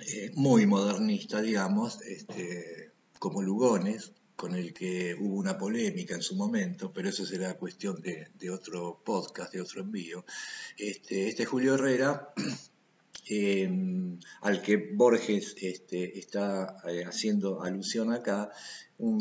eh, 0.00 0.30
muy 0.34 0.66
modernista, 0.66 1.42
digamos, 1.42 2.00
este, 2.02 2.90
como 3.18 3.42
Lugones, 3.42 4.12
con 4.38 4.54
el 4.54 4.72
que 4.72 5.16
hubo 5.18 5.34
una 5.34 5.58
polémica 5.58 6.14
en 6.14 6.22
su 6.22 6.36
momento, 6.36 6.92
pero 6.92 7.08
eso 7.08 7.26
será 7.26 7.54
cuestión 7.54 8.00
de, 8.00 8.50
otro 8.50 9.02
podcast, 9.04 9.52
de 9.52 9.60
otro 9.60 9.80
envío. 9.80 10.24
Este, 10.76 11.26
este 11.26 11.44
Julio 11.44 11.74
Herrera, 11.74 12.32
em, 13.28 14.16
al 14.42 14.62
que 14.62 14.92
Borges 14.94 15.56
este, 15.60 16.16
está 16.16 16.76
eh, 16.86 17.04
haciendo 17.04 17.64
alusión 17.64 18.12
acá, 18.12 18.52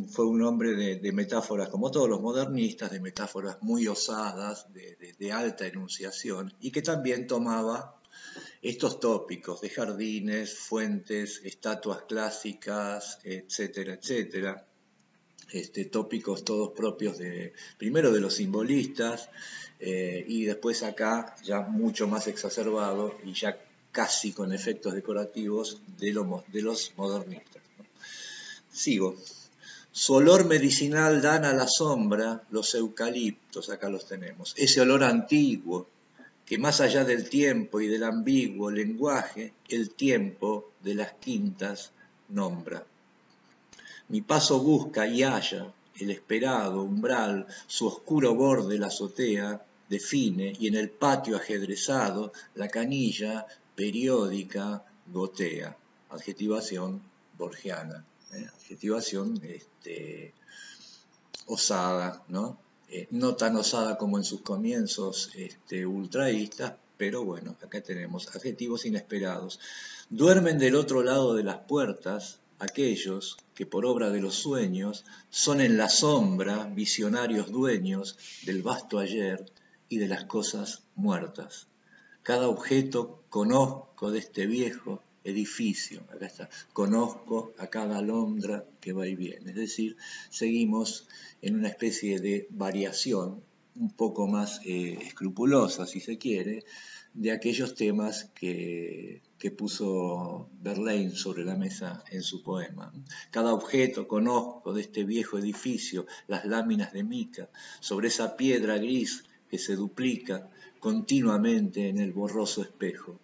fue 0.08 0.28
un 0.28 0.44
hombre 0.44 0.76
de, 0.76 1.12
metáforas, 1.12 1.70
como 1.70 1.90
todos 1.90 2.08
los 2.08 2.22
modernistas, 2.22 2.92
de 2.92 3.00
metáforas 3.00 3.58
muy 3.62 3.88
osadas, 3.88 4.68
de 4.72 5.32
alta 5.32 5.66
enunciación, 5.66 6.54
y 6.60 6.70
que 6.70 6.84
también 6.84 7.26
tomaba 7.26 7.98
estos 8.62 9.00
tópicos 9.00 9.62
de 9.62 9.70
jardines, 9.70 10.58
fuentes, 10.58 11.42
estatuas 11.44 12.04
clásicas, 12.04 13.20
etcétera, 13.24 13.94
etcétera, 13.94 14.67
este, 15.51 15.86
tópicos 15.86 16.44
todos 16.44 16.72
propios 16.74 17.18
de, 17.18 17.54
primero 17.77 18.12
de 18.12 18.22
los 18.22 18.36
simbolistas, 18.36 19.30
eh, 19.80 20.25
y 20.27 20.46
después 20.46 20.84
acá 20.84 21.36
ya 21.44 21.62
mucho 21.62 22.08
más 22.08 22.27
exacerbado 22.27 23.16
y 23.24 23.34
ya 23.34 23.58
casi 23.92 24.32
con 24.32 24.54
efectos 24.54 24.94
decorativos 24.94 25.82
de, 25.98 26.13
de 26.48 26.62
los 26.62 26.94
modernistas. 26.98 27.62
Sigo. 28.72 29.16
Su 29.92 30.13
olor 30.13 30.46
medicinal 30.46 31.22
dan 31.24 31.46
a 31.46 31.54
la 31.54 31.68
sombra 31.68 32.44
los 32.51 32.75
eucaliptos, 32.75 33.72
acá 33.72 33.89
los 33.89 34.06
tenemos. 34.06 34.54
Ese 34.56 34.82
olor 34.82 35.04
antiguo 35.04 35.88
que 36.46 36.58
más 36.58 36.80
allá 36.80 37.04
del 37.04 37.27
tiempo 37.27 37.82
y 37.82 37.88
del 37.88 38.04
ambiguo 38.04 38.72
lenguaje, 38.72 39.54
el 39.68 39.89
tiempo 39.89 40.72
de 40.82 40.96
las 40.96 41.13
quintas 41.13 41.92
nombra. 42.30 42.86
Mi 44.10 44.22
paso 44.22 44.60
busca 44.60 45.08
y 45.08 45.24
halla 45.24 45.74
el 46.00 46.12
esperado 46.12 46.84
umbral, 46.84 47.48
su 47.68 47.88
oscuro 47.88 48.36
borde 48.36 48.78
la 48.78 48.88
azotea 48.88 49.66
define 49.90 50.54
y 50.60 50.68
en 50.68 50.76
el 50.76 50.90
patio 50.90 51.38
ajedrezado 51.38 52.32
la 52.56 52.68
canilla 52.68 53.48
periódica 53.76 54.84
gotea. 55.08 55.76
Adjetivación 56.10 57.02
borgiana. 57.38 58.06
¿eh? 58.34 58.48
adjetivación 58.56 59.42
este, 59.44 60.34
osada, 61.48 62.24
¿no? 62.28 62.58
Eh, 62.90 63.08
no 63.12 63.36
tan 63.36 63.56
osada 63.58 63.98
como 63.98 64.18
en 64.18 64.24
sus 64.24 64.42
comienzos 64.42 65.32
este, 65.36 65.86
ultraístas, 65.86 66.74
pero 66.98 67.26
bueno, 67.26 67.56
acá 67.62 67.82
tenemos 67.82 68.28
adjetivos 68.36 68.86
inesperados. 68.86 69.60
Duermen 70.10 70.58
del 70.58 70.76
otro 70.76 71.04
lado 71.04 71.34
de 71.36 71.44
las 71.44 71.58
puertas 71.58 72.40
aquellos 72.60 73.38
que 73.54 73.66
por 73.66 73.86
obra 73.86 74.10
de 74.10 74.22
los 74.22 74.36
sueños 74.36 75.06
son 75.30 75.62
en 75.62 75.78
la 75.78 75.90
sombra 75.90 76.66
visionarios 76.66 77.52
dueños 77.52 78.18
del 78.44 78.62
vasto 78.62 79.00
ayer 79.00 79.46
y 79.90 79.98
de 79.98 80.08
las 80.08 80.26
cosas 80.26 80.84
muertas. 80.96 81.68
Cada 82.24 82.50
objeto 82.50 83.24
conozco 83.30 84.12
de 84.12 84.20
este 84.20 84.48
viejo 84.48 85.02
edificio, 85.24 86.04
acá 86.10 86.26
está, 86.26 86.50
conozco 86.74 87.54
a 87.58 87.68
cada 87.68 87.98
alondra 87.98 88.66
que 88.80 88.94
va 88.94 89.08
y 89.08 89.16
viene. 89.16 89.50
Es 89.52 89.56
decir, 89.56 89.98
seguimos 90.30 91.08
en 91.42 91.56
una 91.56 91.68
especie 91.68 92.20
de 92.20 92.48
variación 92.50 93.44
un 93.76 93.92
poco 93.92 94.28
más 94.28 94.62
eh, 94.66 94.98
escrupulosa, 95.02 95.86
si 95.86 96.00
se 96.00 96.18
quiere, 96.18 96.64
de 97.14 97.32
aquellos 97.32 97.76
temas 97.76 98.26
que, 98.36 99.22
que 99.39 99.51
puso 99.51 100.50
Verlaine 100.62 101.15
sobre 101.15 101.46
la 101.46 101.56
mesa 101.56 102.03
en 102.10 102.24
su 102.24 102.41
poema. 102.41 102.91
Cada 103.32 103.53
objeto 103.53 104.08
conozco 104.08 104.74
de 104.74 104.82
este 104.82 105.03
viejo 105.03 105.38
edificio, 105.38 106.06
las 106.27 106.46
láminas 106.46 106.94
de 106.94 107.03
mica, 107.03 107.50
sobre 107.79 108.08
esa 108.08 108.36
piedra 108.36 108.77
gris 108.77 109.24
que 109.50 109.60
se 109.60 109.75
duplica 109.75 110.50
continuamente 110.79 111.89
en 111.89 112.00
el 112.00 112.13
borroso 112.13 112.62
espejo 112.62 113.20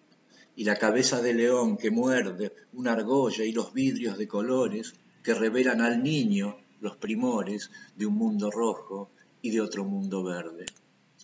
y 0.56 0.64
la 0.66 0.76
cabeza 0.76 1.22
de 1.22 1.34
león 1.34 1.78
que 1.78 1.92
muerde 1.92 2.54
una 2.74 2.94
argolla 2.94 3.44
y 3.44 3.52
los 3.52 3.74
vidrios 3.74 4.18
de 4.18 4.28
colores 4.28 4.94
que 5.24 5.34
revelan 5.34 5.82
al 5.82 6.04
niño 6.04 6.58
los 6.80 6.98
primores 6.98 7.72
de 7.96 8.06
un 8.06 8.16
mundo 8.16 8.52
rojo 8.52 9.10
y 9.42 9.52
de 9.52 9.62
otro 9.62 9.86
mundo 9.86 10.24
verde. 10.24 10.66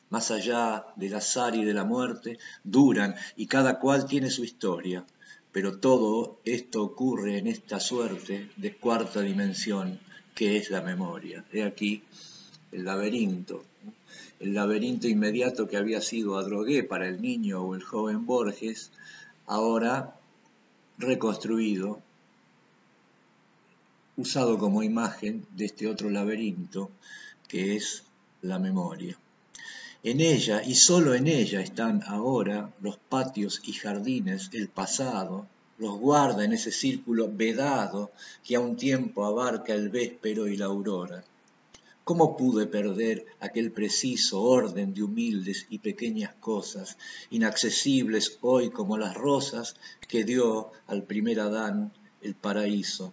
Más 0.10 0.32
allá 0.32 0.88
del 0.96 1.14
azar 1.16 1.56
y 1.56 1.64
de 1.64 1.74
la 1.74 1.84
muerte, 1.84 2.40
duran 2.64 3.16
y 3.36 3.46
cada 3.46 3.80
cual 3.80 4.06
tiene 4.06 4.30
su 4.30 4.44
historia, 4.44 5.06
pero 5.52 5.80
todo 5.80 6.40
esto 6.46 6.84
ocurre 6.84 7.38
en 7.38 7.48
esta 7.48 7.80
suerte 7.80 8.50
de 8.56 8.76
cuarta 8.76 9.22
dimensión 9.22 10.00
que 10.34 10.58
es 10.58 10.70
la 10.70 10.82
memoria. 10.82 11.46
He 11.52 11.64
aquí 11.64 12.04
el 12.72 12.86
laberinto, 12.86 13.64
el 14.40 14.54
laberinto 14.54 15.08
inmediato 15.08 15.68
que 15.68 15.78
había 15.78 16.02
sido 16.02 16.38
adrogué 16.38 16.84
para 16.84 17.08
el 17.08 17.22
niño 17.22 17.62
o 17.62 17.76
el 17.76 17.84
joven 17.84 18.26
Borges, 18.26 18.92
ahora 19.46 20.16
reconstruido, 20.98 22.02
usado 24.18 24.58
como 24.58 24.82
imagen 24.82 25.46
de 25.52 25.66
este 25.66 25.88
otro 25.88 26.10
laberinto 26.10 26.90
que 27.48 27.76
es 27.76 28.04
la 28.42 28.60
memoria. 28.60 29.19
En 30.02 30.22
ella 30.22 30.64
y 30.64 30.76
solo 30.76 31.14
en 31.14 31.28
ella 31.28 31.60
están 31.60 32.04
ahora 32.08 32.74
los 32.80 32.96
patios 32.96 33.62
y 33.66 33.74
jardines, 33.74 34.50
el 34.54 34.70
pasado, 34.70 35.46
los 35.78 36.00
guarda 36.00 36.46
en 36.46 36.54
ese 36.54 36.72
círculo 36.72 37.30
vedado 37.30 38.10
que 38.42 38.56
a 38.56 38.62
un 38.62 38.78
tiempo 38.78 39.26
abarca 39.26 39.74
el 39.74 39.90
véspero 39.90 40.48
y 40.48 40.56
la 40.56 40.68
aurora. 40.68 41.26
¿Cómo 42.06 42.38
pude 42.38 42.66
perder 42.66 43.26
aquel 43.42 43.74
preciso 43.74 44.42
orden 44.42 44.94
de 44.94 45.04
humildes 45.04 45.68
y 45.70 45.80
pequeñas 45.80 46.34
cosas, 46.36 46.98
inaccesibles 47.30 48.38
hoy 48.40 48.70
como 48.70 48.98
las 48.98 49.16
rosas 49.16 49.76
que 50.08 50.24
dio 50.24 50.72
al 50.88 51.04
primer 51.04 51.42
Adán 51.42 51.92
el 52.22 52.36
paraíso? 52.36 53.12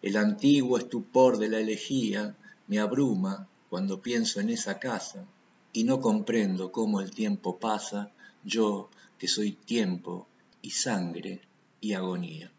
El 0.00 0.16
antiguo 0.16 0.78
estupor 0.78 1.38
de 1.38 1.48
la 1.48 1.58
elegía 1.58 2.36
me 2.68 2.78
abruma 2.78 3.48
cuando 3.68 4.00
pienso 4.00 4.38
en 4.38 4.50
esa 4.50 4.78
casa 4.78 5.26
y 5.72 5.84
no 5.84 6.00
comprendo 6.00 6.72
cómo 6.72 7.00
el 7.00 7.10
tiempo 7.10 7.58
pasa, 7.58 8.10
yo 8.44 8.90
que 9.18 9.28
soy 9.28 9.52
tiempo 9.52 10.26
y 10.62 10.70
sangre 10.70 11.42
y 11.80 11.92
agonía. 11.92 12.50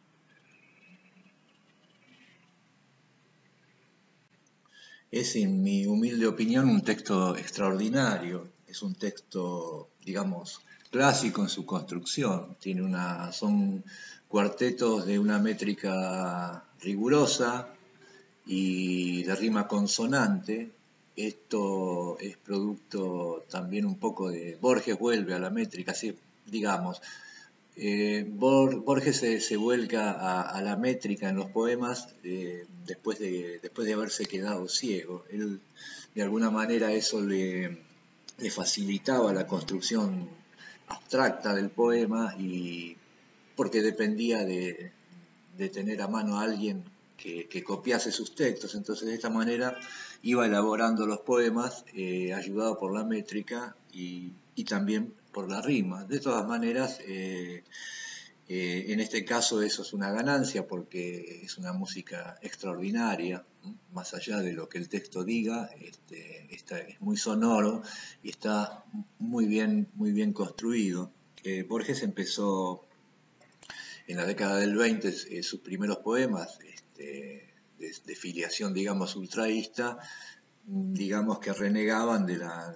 Es, 5.11 5.35
en 5.35 5.61
mi 5.61 5.85
humilde 5.85 6.25
opinión, 6.25 6.69
un 6.69 6.83
texto 6.83 7.35
extraordinario. 7.35 8.47
Es 8.65 8.81
un 8.81 8.95
texto, 8.95 9.89
digamos, 10.05 10.61
clásico 10.89 11.41
en 11.41 11.49
su 11.49 11.65
construcción. 11.65 12.55
Tiene 12.61 12.81
una, 12.81 13.33
son 13.33 13.83
cuartetos 14.29 15.05
de 15.05 15.19
una 15.19 15.37
métrica 15.37 16.63
rigurosa 16.79 17.67
y 18.45 19.23
de 19.23 19.35
rima 19.35 19.67
consonante. 19.67 20.71
Esto 21.27 22.17
es 22.19 22.37
producto 22.37 23.45
también 23.49 23.85
un 23.85 23.99
poco 23.99 24.31
de 24.31 24.57
Borges 24.59 24.97
vuelve 24.97 25.35
a 25.35 25.39
la 25.39 25.51
métrica, 25.51 25.91
así 25.91 26.15
digamos. 26.47 27.01
Eh, 27.75 28.25
Borges 28.27 29.17
se, 29.17 29.57
vuelca 29.57 30.11
a, 30.41 30.61
la 30.61 30.75
métrica 30.75 31.29
en 31.29 31.37
los 31.37 31.51
poemas 31.51 32.09
eh, 32.23 32.65
después, 32.85 33.19
de, 33.19 33.59
después 33.61 33.87
de 33.87 33.93
haberse 33.93 34.25
quedado 34.25 34.67
ciego. 34.67 35.23
De 36.15 36.21
alguna 36.21 36.49
manera, 36.49 36.91
eso 36.91 37.21
le, 37.21 37.77
facilitaba 38.49 39.31
la 39.31 39.47
construcción 39.47 40.27
abstracta 40.87 41.53
del 41.53 41.69
poema 41.69 42.35
y 42.37 42.97
porque 43.55 43.81
dependía 43.81 44.43
de, 44.43 44.91
tener 45.71 46.01
a 46.01 46.07
mano 46.07 46.39
a 46.39 46.43
alguien 46.43 46.83
que, 47.21 47.63
copiase 47.63 48.11
sus 48.11 48.33
textos. 48.35 48.75
Entonces, 48.75 49.07
de 49.07 49.13
esta 49.13 49.29
manera 49.29 49.77
iba 50.23 50.45
elaborando 50.45 51.05
los 51.05 51.19
poemas, 51.19 51.85
eh, 51.93 52.33
ayudado 52.33 52.77
por 52.77 52.93
la 52.93 53.03
métrica 53.03 53.75
y, 53.93 54.33
y 54.55 54.63
también 54.63 55.13
por 55.31 55.49
la 55.49 55.61
rima. 55.61 56.03
De 56.05 56.19
todas 56.19 56.47
maneras, 56.47 56.99
eh, 57.05 57.63
eh, 58.47 58.85
en 58.89 58.99
este 58.99 59.23
caso 59.23 59.61
eso 59.61 59.83
es 59.83 59.93
una 59.93 60.11
ganancia 60.11 60.67
porque 60.67 61.41
es 61.43 61.57
una 61.57 61.73
música 61.73 62.37
extraordinaria, 62.41 63.45
más 63.93 64.13
allá 64.13 64.39
de 64.39 64.53
lo 64.53 64.67
que 64.67 64.79
el 64.79 64.89
texto 64.89 65.23
diga, 65.23 65.69
este, 65.79 66.47
es 66.51 67.01
muy 67.01 67.17
sonoro 67.17 67.83
y 68.23 68.29
está 68.29 68.83
muy 69.19 69.45
bien, 69.45 69.87
muy 69.93 70.11
bien 70.11 70.33
construido. 70.33 71.11
Borges 71.67 72.03
empezó 72.03 72.85
en 74.07 74.17
la 74.17 74.25
década 74.25 74.57
del 74.57 74.75
20 74.75 75.41
sus 75.41 75.59
primeros 75.61 75.97
poemas 75.97 76.59
este, 77.01 78.12
de, 78.12 78.15
filiación, 78.15 78.74
digamos, 78.74 79.15
ultraísta, 79.15 79.98
digamos 80.63 81.39
que 81.39 81.51
renegaban 81.53 82.25
de 82.25 82.38
la, 82.38 82.75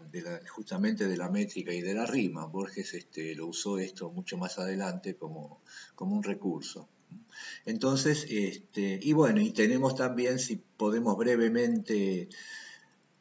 justamente 0.50 1.08
de 1.08 1.18
la 1.18 1.30
métrica 1.30 1.72
y 1.74 1.82
de 1.82 1.94
la 1.94 2.06
rima. 2.06 2.46
Borges 2.46 2.94
este, 2.94 3.36
lo 3.36 3.48
usó 3.48 3.78
esto 3.78 4.10
mucho 4.10 4.38
más 4.38 4.58
adelante 4.58 5.16
como, 5.16 5.62
como 5.94 6.16
un 6.16 6.24
recurso. 6.24 6.90
Entonces, 7.66 8.26
este, 8.30 9.00
y 9.02 9.14
bueno, 9.14 9.42
y 9.42 9.52
tenemos 9.52 9.96
también, 9.96 10.40
si 10.40 10.56
podemos 10.56 11.16
brevemente 11.18 12.30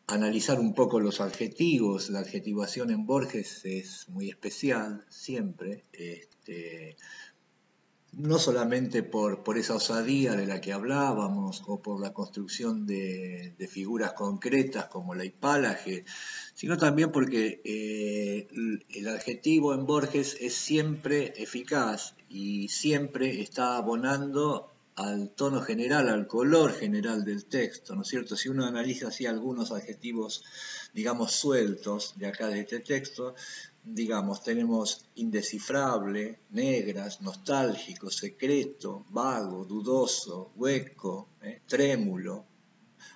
analizar 0.07 0.61
un 0.61 0.75
poco 0.75 1.01
los 1.01 1.21
adjetivos, 1.21 2.11
la 2.11 2.21
adjetivación 2.21 2.91
en 2.91 3.07
Borges 3.07 3.65
es 3.65 4.09
muy 4.09 4.31
especial, 4.31 5.05
siempre. 5.09 5.85
Este, 5.93 6.97
no 8.17 8.39
solamente 8.39 9.03
por, 9.03 9.43
por, 9.43 9.59
esa 9.59 9.75
osadía 9.75 10.35
de 10.35 10.47
la 10.47 10.61
que 10.61 10.73
hablábamos 10.73 11.63
o 11.67 11.81
por 11.81 12.01
la 12.01 12.13
construcción 12.13 12.87
de, 12.87 13.55
figuras 13.71 14.13
concretas 14.13 14.87
como 14.87 15.15
la 15.15 15.25
hipálaje, 15.25 16.05
sino 16.55 16.77
también 16.77 17.11
porque 17.11 17.61
eh, 17.65 18.49
el 18.91 19.09
adjetivo 19.09 19.75
en 19.75 19.87
Borges 19.87 20.37
es 20.41 20.55
siempre 20.55 21.33
eficaz 21.37 22.15
y 22.29 22.69
siempre 22.69 23.41
está 23.41 23.77
abonando 23.77 24.75
al 24.97 25.31
tono 25.31 25.61
general, 25.61 26.09
al 26.09 26.27
color 26.27 26.73
general 26.73 27.25
del 27.25 27.47
texto, 27.47 27.97
¿no 27.97 28.03
es 28.03 28.09
cierto? 28.09 28.37
Si 28.37 28.49
uno 28.49 28.65
analiza 28.65 29.09
así 29.09 29.27
algunos 29.27 29.73
adjetivos, 29.73 30.45
digamos, 30.93 31.33
sueltos 31.33 32.15
de 32.17 32.27
acá 32.27 32.47
de 32.49 32.61
este 32.61 32.79
texto, 32.81 33.35
digamos, 33.85 34.43
tenemos 34.43 35.07
indescifrable, 35.17 36.41
negras, 36.51 37.21
nostálgico, 37.21 38.11
secreto, 38.11 39.05
vago, 39.11 39.65
dudoso, 39.65 40.53
hueco, 40.57 41.29
¿eh? 41.43 41.61
trémulo. 41.67 42.47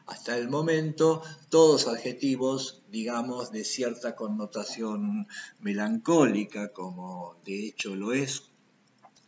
Hasta 0.07 0.37
el 0.37 0.49
momento, 0.49 1.23
todos 1.49 1.87
adjetivos, 1.87 2.83
digamos, 2.91 3.51
de 3.51 3.65
cierta 3.65 4.15
connotación 4.15 5.27
melancólica, 5.61 6.73
como 6.73 7.37
de 7.45 7.67
hecho 7.69 7.95
lo 7.95 8.13
es 8.13 8.45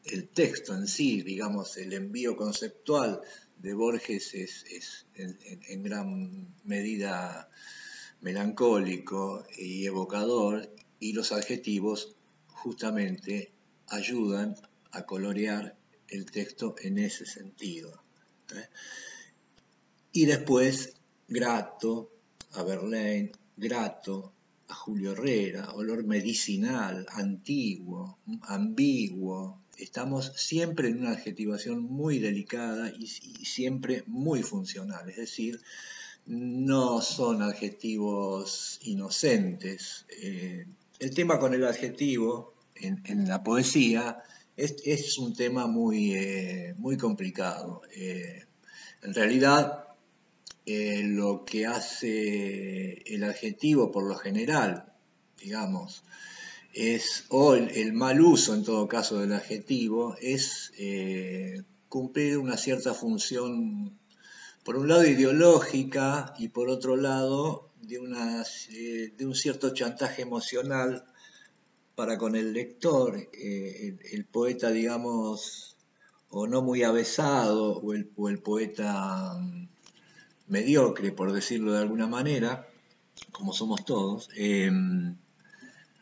el 0.04 0.28
texto 0.28 0.74
en 0.74 0.86
sí, 0.86 1.22
digamos, 1.22 1.76
el 1.76 1.92
envío 1.92 2.36
conceptual 2.36 3.20
de 3.58 3.74
Borges 3.74 4.34
es, 4.34 5.06
en, 5.14 5.82
gran 5.82 6.54
medida 6.64 7.50
melancólico 8.20 9.44
y 9.58 9.86
evocador, 9.86 10.74
y 11.00 11.12
los 11.12 11.32
adjetivos 11.32 12.14
justamente 12.46 13.52
ayudan 13.88 14.54
a 14.92 15.04
colorear 15.06 15.76
el 16.08 16.26
texto 16.26 16.76
en 16.80 16.98
ese 16.98 17.26
sentido. 17.26 18.02
¿eh? 18.54 18.68
Y 20.12 20.26
después, 20.26 20.94
grato 21.28 22.12
a 22.52 22.62
Verlaine, 22.62 23.32
grato 23.56 24.32
a 24.68 24.74
Julio 24.74 25.12
Herrera, 25.12 25.72
olor 25.72 26.04
medicinal, 26.04 27.06
antiguo, 27.10 28.18
ambiguo, 28.42 29.60
estamos 29.78 30.32
siempre 30.36 30.88
en 30.88 31.00
una 31.00 31.12
adjetivación 31.12 31.82
muy 31.82 32.18
delicada 32.18 32.92
y, 32.96 33.06
siempre 33.06 34.04
muy 34.06 34.42
funcional, 34.42 35.08
es 35.08 35.16
decir, 35.16 35.60
no 36.26 37.00
son 37.00 37.42
adjetivos 37.42 38.78
inocentes. 38.82 40.06
Eh, 40.22 40.66
el 41.00 41.14
tema 41.14 41.38
con 41.38 41.54
el 41.54 41.64
adjetivo 41.64 42.54
en, 42.76 43.26
la 43.26 43.42
poesía 43.42 44.22
es, 44.56 45.18
un 45.18 45.34
tema 45.34 45.66
muy, 45.66 46.14
eh, 46.14 46.74
muy 46.78 46.96
complicado. 46.96 47.82
Eh, 47.94 48.44
en 49.02 49.14
realidad, 49.14 49.86
lo 50.66 51.44
que 51.44 51.66
hace 51.66 53.02
el 53.12 53.24
adjetivo 53.24 53.90
por 53.90 54.04
lo 54.06 54.14
general, 54.14 54.92
digamos, 55.38 56.04
es, 56.72 57.24
o 57.28 57.54
el, 57.54 57.92
mal 57.92 58.20
uso 58.20 58.54
en 58.54 58.62
todo 58.62 58.86
caso 58.86 59.18
del 59.18 59.32
adjetivo, 59.32 60.16
es 60.20 60.72
eh, 60.78 61.62
cumplir 61.88 62.38
una 62.38 62.56
cierta 62.56 62.94
función, 62.94 63.98
por 64.64 64.76
un 64.76 64.88
lado 64.88 65.06
ideológica 65.06 66.34
y 66.38 66.48
por 66.48 66.68
otro 66.68 66.96
lado 66.96 67.70
de, 67.82 67.98
una, 67.98 68.44
eh, 68.70 69.12
de 69.16 69.26
un 69.26 69.34
cierto 69.34 69.70
chantaje 69.70 70.22
emocional 70.22 71.04
para 71.94 72.18
con 72.18 72.36
el 72.36 72.52
lector, 72.52 73.16
eh, 73.32 73.98
el, 74.12 74.24
poeta, 74.24 74.70
digamos, 74.70 75.76
o 76.30 76.46
no 76.46 76.62
muy 76.62 76.82
avesado, 76.82 77.78
o 77.78 77.92
el, 77.92 78.10
o 78.16 78.28
el 78.28 78.38
poeta 78.38 79.34
mm, 79.34 79.68
mediocre, 80.48 81.12
por 81.12 81.32
decirlo 81.32 81.72
de 81.72 81.80
alguna 81.80 82.06
manera, 82.06 82.66
como 83.32 83.52
somos 83.52 83.84
todos, 83.84 84.28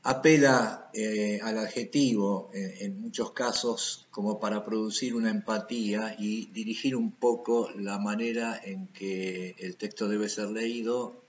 apela 0.09 0.88
eh, 0.95 1.38
al 1.43 1.59
adjetivo 1.59 2.50
en, 2.55 2.99
muchos 2.99 3.33
casos 3.33 4.07
como 4.11 4.41
para 4.41 4.65
producir 4.65 5.15
una 5.15 5.31
empatía 5.31 6.17
y 6.19 6.47
dirigir 6.47 6.97
un 6.97 7.12
poco 7.12 7.71
la 7.77 7.99
manera 7.99 8.59
en 8.65 8.87
que 8.88 9.55
el 9.59 9.77
texto 9.77 10.09
debe 10.09 10.31
ser 10.31 10.49
leído, 10.49 11.23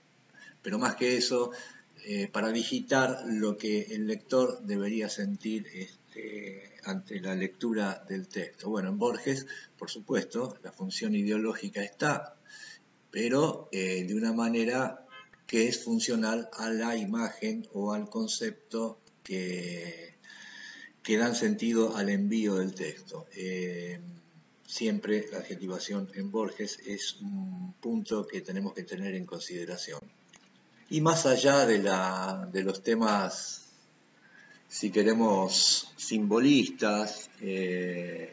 pero 0.62 0.78
más 0.78 0.96
que 0.96 1.18
eso, 1.18 1.50
eh, 2.06 2.28
para 2.32 2.52
digitar 2.52 3.24
lo 3.26 3.58
que 3.58 3.82
el 3.82 4.06
lector 4.06 4.62
debería 4.62 5.10
sentir 5.10 5.66
este, 5.74 6.72
ante 6.84 7.20
la 7.20 7.34
lectura 7.34 8.02
del 8.08 8.28
texto. 8.28 8.70
Bueno, 8.70 8.88
en 8.88 8.98
Borges, 8.98 9.46
por 9.78 9.90
supuesto, 9.90 10.56
la 10.62 10.72
función 10.72 11.14
ideológica 11.14 11.82
está, 11.82 12.36
pero 13.10 13.68
eh, 13.72 14.04
de 14.08 14.14
una 14.14 14.32
manera 14.32 15.06
que 15.50 15.66
es 15.66 15.82
funcional 15.82 16.48
a 16.58 16.70
la 16.70 16.96
imagen 16.96 17.66
o 17.72 17.92
al 17.92 18.08
concepto 18.08 19.00
que, 19.24 20.14
dan 21.18 21.34
sentido 21.34 21.96
al 21.96 22.08
envío 22.08 22.54
del 22.54 22.72
texto. 22.72 23.26
Eh, 23.34 23.98
siempre 24.64 25.26
la 25.32 25.38
adjetivación 25.38 26.08
en 26.14 26.30
Borges 26.30 26.78
es 26.86 27.16
un 27.20 27.74
punto 27.80 28.28
que 28.28 28.42
tenemos 28.42 28.74
que 28.74 28.84
tener 28.84 29.16
en 29.16 29.26
consideración. 29.26 29.98
Y 30.88 31.00
más 31.00 31.26
allá 31.26 31.66
de, 31.66 31.78
la, 31.78 32.48
de 32.52 32.62
los 32.62 32.84
temas, 32.84 33.64
si 34.68 34.92
queremos, 34.92 35.92
simbolistas 35.96 37.28
eh, 37.40 38.32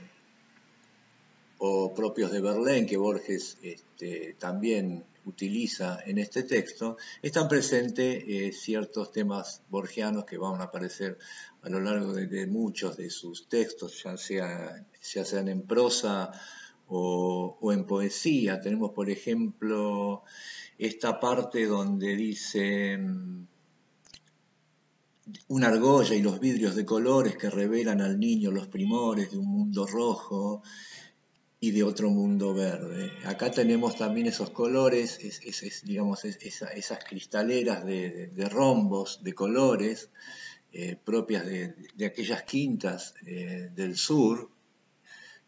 o 1.58 1.96
propios 1.96 2.32
de 2.32 2.42
Berlín, 2.42 2.86
que 2.86 2.98
Borges 2.98 3.58
este, 3.64 4.36
también 4.38 5.04
utiliza 5.28 6.00
en 6.06 6.18
este 6.18 6.44
texto, 6.44 6.98
están 7.22 7.48
presentes 7.48 8.24
eh, 8.26 8.52
ciertos 8.54 9.12
temas 9.12 9.62
borgianos 9.70 10.26
que 10.26 10.38
van 10.38 10.62
a 10.62 10.66
aparecer 10.66 11.18
a 11.62 11.70
lo 11.70 11.80
largo 11.82 12.13
de, 12.13 12.48
muchos 12.48 12.98
de 12.98 13.10
sus 13.10 13.50
textos, 13.50 14.02
ya, 14.04 14.18
sea, 14.18 14.86
ya 15.02 15.26
sean 15.26 15.50
en 15.50 15.63
prosa 15.63 16.32
o, 16.88 17.58
en 17.74 17.86
poesía. 17.86 18.62
Tenemos, 18.62 18.92
por 18.92 19.10
ejemplo, 19.10 20.24
esta 20.78 21.20
parte 21.20 21.66
donde 21.66 22.16
dice 22.16 22.98
mm, 22.98 23.48
una 25.50 25.68
argolla 25.68 26.16
y 26.16 26.22
los 26.22 26.40
vidrios 26.40 26.76
de 26.76 26.86
colores 26.86 27.36
que 27.36 27.50
revelan 27.50 28.00
al 28.00 28.18
niño 28.18 28.50
los 28.52 28.68
primores 28.68 29.32
de 29.32 29.38
un 29.38 29.48
mundo 29.48 29.86
rojo 29.86 30.63
y 31.60 31.72
de 31.72 31.84
otro 31.84 32.10
mundo 32.10 32.54
verde. 32.54 33.12
Acá 33.26 33.50
tenemos 33.50 33.96
también 33.98 34.28
esos 34.28 34.52
colores, 34.52 35.20
es, 35.24 35.82
digamos, 35.84 36.24
esas 36.26 37.04
cristaleras 37.04 37.86
de, 37.86 38.50
rombos, 38.50 39.24
de 39.24 39.34
colores, 39.34 40.10
eh, 40.72 40.98
propias 41.04 41.46
de, 41.46 42.06
aquellas 42.06 42.43
quintas 42.43 43.15
eh, 43.26 43.72
del 43.76 43.98
sur. 43.98 44.52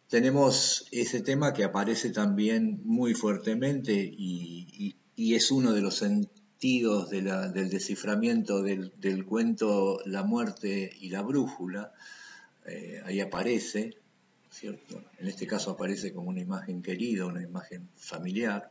Tenemos 0.08 0.88
ese 0.92 1.22
tema 1.22 1.54
que 1.54 1.64
aparece 1.64 2.10
también 2.10 2.82
muy 2.84 3.14
fuertemente 3.14 3.94
y, 3.94 4.96
es 5.16 5.52
uno 5.52 5.74
de 5.74 5.82
los 5.82 5.98
sentidos 5.98 7.10
del 7.10 7.70
desciframiento 7.70 8.64
del, 8.64 9.26
cuento 9.26 10.00
La 10.06 10.24
muerte 10.24 10.92
y 11.00 11.10
la 11.10 11.22
brújula. 11.22 11.92
Eh, 12.66 13.02
ahí 13.06 13.20
aparece, 13.20 13.98
en 14.62 15.28
este 15.28 15.48
caso 15.48 15.72
aparece 15.72 16.14
como 16.14 16.30
una 16.30 16.42
imagen 16.42 16.82
querida, 16.82 17.26
una 17.26 17.42
imagen 17.42 17.90
familiar. 17.96 18.70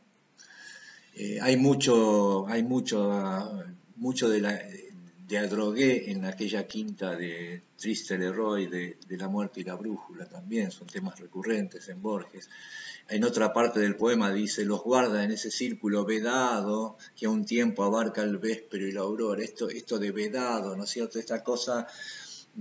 Eh, 1.15 1.39
hay 1.41 1.57
mucho, 1.57 2.47
hay 2.47 2.63
mucho, 2.63 3.63
mucho 3.95 4.29
de, 4.29 4.41
la, 4.41 4.59
Adrogué 5.37 6.09
en 6.11 6.25
aquella 6.25 6.65
quinta 6.65 7.15
de 7.15 7.61
Triste 7.77 8.17
Leroy, 8.17 8.67
de, 8.67 8.97
de, 9.07 9.17
La 9.17 9.27
muerte 9.27 9.61
y 9.61 9.63
la 9.63 9.75
brújula 9.75 10.25
también, 10.25 10.71
son 10.71 10.87
temas 10.87 11.19
recurrentes 11.19 11.87
en 11.89 12.01
Borges. 12.01 12.49
En 13.07 13.23
otra 13.23 13.53
parte 13.53 13.79
del 13.79 13.95
poema 13.95 14.31
dice, 14.31 14.65
los 14.65 14.81
guarda 14.81 15.23
en 15.23 15.31
ese 15.31 15.51
círculo 15.51 16.05
vedado 16.05 16.97
que 17.15 17.25
a 17.25 17.29
un 17.29 17.45
tiempo 17.45 17.83
abarca 17.83 18.21
el 18.23 18.37
véspero 18.37 18.87
y 18.87 18.91
la 18.91 19.01
aurora. 19.01 19.43
Esto, 19.43 19.69
esto 19.69 19.99
de 19.99 20.11
vedado, 20.11 20.75
¿no 20.75 20.83
es 20.83 20.89
cierto? 20.89 21.19
Esta 21.19 21.43
cosa 21.43 21.87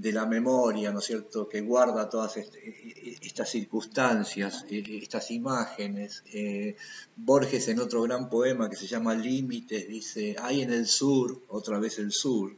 de 0.01 0.13
la 0.13 0.27
memoria, 0.27 0.93
¿no 0.93 1.01
es 1.01 1.07
cierto?, 1.07 1.49
que 1.49 1.61
guarda 1.61 2.09
todas 2.09 2.37
e, 2.37 2.41
e, 2.41 3.19
estas 3.21 3.49
circunstancias, 3.51 4.65
e, 4.71 4.79
estas 5.03 5.31
imágenes. 5.33 6.23
Eh, 6.33 6.77
Borges 7.17 7.67
en 7.69 7.81
otro 7.81 8.03
gran 8.03 8.31
poema 8.31 8.71
que 8.71 8.77
se 8.77 8.87
llama 8.87 9.15
Límites 9.15 9.89
dice, 9.89 10.37
hay 10.41 10.63
en 10.63 10.73
el 10.73 10.87
sur, 10.87 11.43
otra 11.49 11.81
vez 11.81 11.99
el 11.99 12.13
sur, 12.13 12.55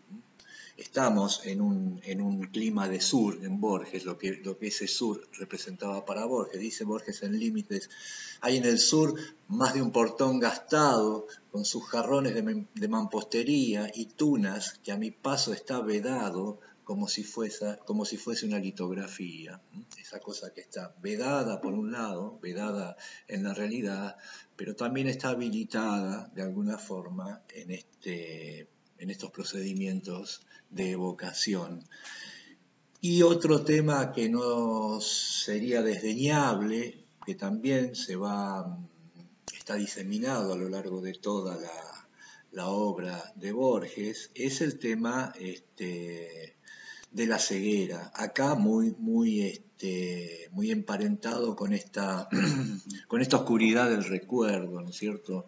estamos 0.76 1.46
en 1.46 1.62
un, 1.62 2.00
en 2.04 2.20
un 2.20 2.42
clima 2.48 2.88
de 2.88 3.00
sur 3.00 3.42
en 3.42 3.58
Borges, 3.58 4.04
lo 4.04 4.18
que, 4.18 4.32
lo 4.44 4.58
que 4.58 4.66
ese 4.66 4.86
sur 4.86 5.26
representaba 5.38 6.04
para 6.04 6.26
Borges. 6.26 6.60
Dice 6.60 6.84
Borges 6.84 7.22
en 7.22 7.38
Límites, 7.38 7.88
hay 8.42 8.58
en 8.58 8.66
el 8.66 8.78
sur 8.78 9.14
más 9.48 9.72
de 9.72 9.80
un 9.80 9.92
portón 9.92 10.40
gastado, 10.40 11.26
con 11.50 11.64
sus 11.64 11.84
jarrones 11.86 12.34
de, 12.34 12.66
de 12.74 12.88
mampostería 12.88 13.90
y 13.94 14.06
tunas, 14.06 14.78
que 14.84 14.92
a 14.92 14.98
mi 14.98 15.10
paso 15.10 15.54
está 15.54 15.80
vedado, 15.80 16.60
como 16.90 17.06
si, 17.06 17.22
fuese, 17.22 17.78
como 17.86 18.04
si 18.04 18.16
fuese 18.16 18.46
una 18.46 18.58
litografía, 18.58 19.62
esa 19.96 20.18
cosa 20.18 20.52
que 20.52 20.60
está 20.60 20.92
vedada 21.00 21.60
por 21.60 21.72
un 21.72 21.92
lado, 21.92 22.40
vedada 22.42 22.96
en 23.28 23.44
la 23.44 23.54
realidad, 23.54 24.16
pero 24.56 24.74
también 24.74 25.06
está 25.06 25.28
habilitada 25.28 26.32
de 26.34 26.42
alguna 26.42 26.78
forma 26.78 27.44
en, 27.54 27.70
este, 27.70 28.66
en 28.98 29.08
estos 29.08 29.30
procedimientos 29.30 30.44
de 30.68 30.90
evocación. 30.90 31.84
Y 33.00 33.22
otro 33.22 33.62
tema 33.62 34.10
que 34.10 34.28
no 34.28 35.00
sería 35.00 35.82
desdeñable 35.82 37.04
que 37.24 37.36
también 37.36 37.94
se 37.94 38.16
va, 38.16 38.80
está 39.56 39.76
diseminado 39.76 40.54
a 40.54 40.56
lo 40.56 40.68
largo 40.68 41.00
de 41.00 41.14
toda 41.14 41.56
la, 41.56 42.66
obra 42.66 43.32
de 43.36 43.52
Borges, 43.52 44.32
es 44.34 44.60
el 44.60 44.80
tema 44.80 45.32
este, 45.38 46.56
de 47.10 47.26
la 47.26 47.38
ceguera. 47.38 48.12
Acá 48.14 48.54
muy, 48.54 48.94
muy, 48.98 49.42
este, 49.42 50.48
muy 50.52 50.70
emparentado 50.70 51.56
con 51.56 51.72
esta, 51.72 52.28
con 53.08 53.20
esta 53.20 53.38
oscuridad 53.38 53.90
del 53.90 54.04
recuerdo, 54.04 54.80
¿no 54.80 54.90
es 54.90 54.96
cierto? 54.96 55.46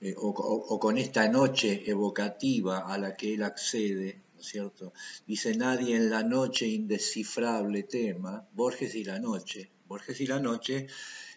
Eh, 0.00 0.14
o, 0.16 0.78
con 0.80 0.98
esta 0.98 1.28
noche 1.28 1.82
evocativa 1.86 2.92
a 2.92 2.98
la 2.98 3.16
que 3.16 3.34
él 3.34 3.42
accede, 3.42 4.22
¿no 4.34 4.40
es 4.40 4.46
cierto? 4.46 4.92
Dice 5.26 5.56
nadie 5.56 5.96
en 5.96 6.10
la 6.10 6.22
noche 6.22 6.66
indescifrable 6.66 7.84
tema, 7.84 8.46
Borges 8.52 8.94
y 8.94 9.04
la 9.04 9.18
noche. 9.18 9.70
Borges 9.86 10.20
y 10.20 10.26
la 10.26 10.40
noche 10.40 10.88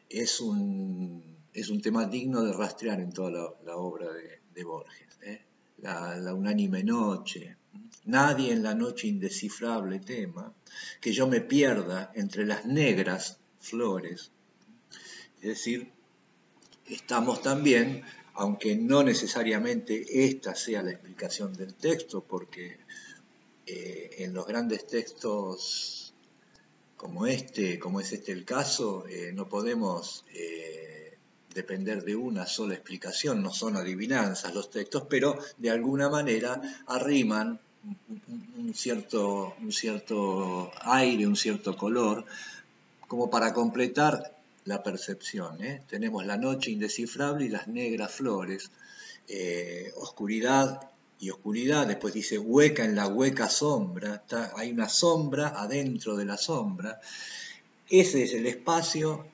es 0.09 0.39
un, 0.39 1.37
es 1.53 1.69
un 1.69 1.81
tema 1.81 2.05
digno 2.05 2.43
de 2.43 2.53
rastrear 2.53 2.99
en 2.99 3.11
toda 3.11 3.55
la, 3.63 3.75
obra 3.77 4.07
de, 4.11 4.63
Borges. 4.63 5.19
¿eh? 5.21 5.45
La, 5.77 6.33
unánime 6.33 6.83
noche. 6.83 7.55
Nadie 8.05 8.53
en 8.53 8.63
la 8.63 8.73
noche 8.73 9.07
indescifrable 9.07 9.99
tema, 9.99 10.53
que 11.01 11.11
yo 11.11 11.27
me 11.27 11.41
pierda 11.41 12.11
entre 12.15 12.45
las 12.45 12.65
negras 12.65 13.39
flores. 13.59 14.31
Es 15.41 15.49
decir, 15.49 15.91
estamos 16.85 17.41
también, 17.41 18.03
aunque 18.33 18.75
no 18.75 19.03
necesariamente 19.03 20.25
esta 20.25 20.55
sea 20.55 20.83
la 20.83 20.91
explicación 20.91 21.53
del 21.53 21.73
texto, 21.73 22.23
porque 22.23 22.79
eh, 23.65 24.15
en 24.19 24.33
los 24.33 24.47
grandes 24.47 24.87
textos 24.87 26.13
como 26.95 27.27
este, 27.27 27.77
como 27.77 27.99
es 27.99 28.11
este 28.11 28.31
el 28.31 28.43
caso, 28.43 29.05
eh, 29.07 29.31
no 29.33 29.47
podemos 29.47 30.25
eh, 30.33 31.17
depender 31.53 32.03
de 32.03 32.15
una 32.15 32.47
sola 32.47 32.73
explicación, 32.73 33.43
no 33.43 33.53
son 33.53 33.77
adivinanzas 33.77 34.53
los 34.55 34.71
textos, 34.71 35.03
pero 35.07 35.37
de 35.57 35.69
alguna 35.69 36.09
manera 36.09 36.59
arriman 36.87 37.59
un, 38.57 38.73
cierto, 38.73 39.55
un 39.61 39.71
cierto 39.71 40.71
aire, 40.81 41.27
un 41.27 41.35
cierto 41.35 41.75
color, 41.75 42.25
como 43.07 43.29
para 43.29 43.53
completar 43.53 44.35
la 44.65 44.83
percepción. 44.83 45.63
¿eh? 45.63 45.81
Tenemos 45.87 46.25
la 46.25 46.37
noche 46.37 46.71
indescifrable 46.71 47.45
y 47.45 47.49
las 47.49 47.67
negras 47.67 48.11
flores, 48.11 48.71
oscuridad 49.97 50.89
y 51.19 51.29
oscuridad, 51.31 51.87
después 51.87 52.13
dice 52.13 52.37
hueca 52.37 52.85
en 52.85 52.95
la 52.95 53.07
hueca 53.07 53.49
sombra, 53.49 54.23
hay 54.55 54.71
una 54.71 54.87
sombra 54.87 55.49
adentro 55.49 56.15
de 56.15 56.25
la 56.25 56.37
sombra. 56.37 56.99
Ese 57.89 58.23
es 58.23 58.33
el 58.33 58.45
espacio 58.45 59.25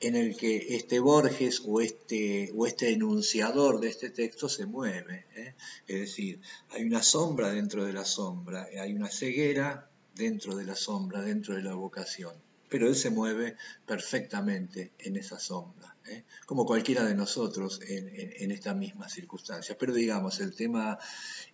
en 0.00 0.16
el 0.16 0.36
que 0.36 0.76
este 0.76 0.98
Borges 0.98 1.62
o 1.66 1.80
este, 1.80 2.50
o 2.56 2.66
este 2.66 2.90
enunciador 2.92 3.80
de 3.80 3.88
este 3.88 4.10
texto 4.10 4.48
se 4.48 4.66
mueve. 4.66 5.26
¿eh? 5.36 5.54
Es 5.86 6.00
decir, 6.00 6.40
hay 6.70 6.84
una 6.84 7.02
sombra 7.02 7.50
dentro 7.50 7.84
de 7.84 7.92
la 7.92 8.04
sombra, 8.04 8.68
hay 8.80 8.94
una 8.94 9.10
ceguera 9.10 9.90
dentro 10.14 10.56
de 10.56 10.64
la 10.64 10.74
sombra, 10.74 11.20
dentro 11.20 11.54
de 11.54 11.62
la 11.62 11.74
vocación 11.74 12.34
pero 12.70 12.86
él 12.86 12.94
se 12.94 13.10
mueve 13.10 13.56
perfectamente 13.84 14.92
en 15.00 15.16
esa 15.16 15.38
sombra, 15.38 15.96
¿eh? 16.06 16.24
como 16.46 16.64
cualquiera 16.64 17.04
de 17.04 17.16
nosotros 17.16 17.80
en, 17.82 18.50
esta 18.52 18.74
misma 18.74 19.08
circunstancia. 19.08 19.76
Pero 19.76 19.92
digamos, 19.92 20.38
el 20.40 20.54
tema 20.54 20.96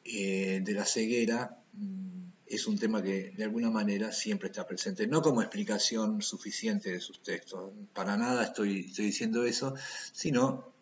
eh, 0.04 0.60
de 0.62 0.72
la 0.74 0.84
ceguera 0.84 1.58
mm, 1.72 2.26
es 2.46 2.66
un 2.66 2.78
tema 2.78 3.02
que 3.02 3.32
de 3.36 3.44
alguna 3.44 3.70
manera 3.70 4.12
siempre 4.12 4.48
está 4.48 4.66
presente, 4.66 5.06
no 5.06 5.20
como 5.20 5.42
explicación 5.42 6.22
suficiente 6.22 6.92
de 6.92 7.00
sus 7.00 7.22
textos, 7.22 7.72
para 7.92 8.16
nada 8.16 8.44
estoy, 8.44 8.82
diciendo 8.82 9.44
eso, 9.44 9.74
sino 10.12 10.72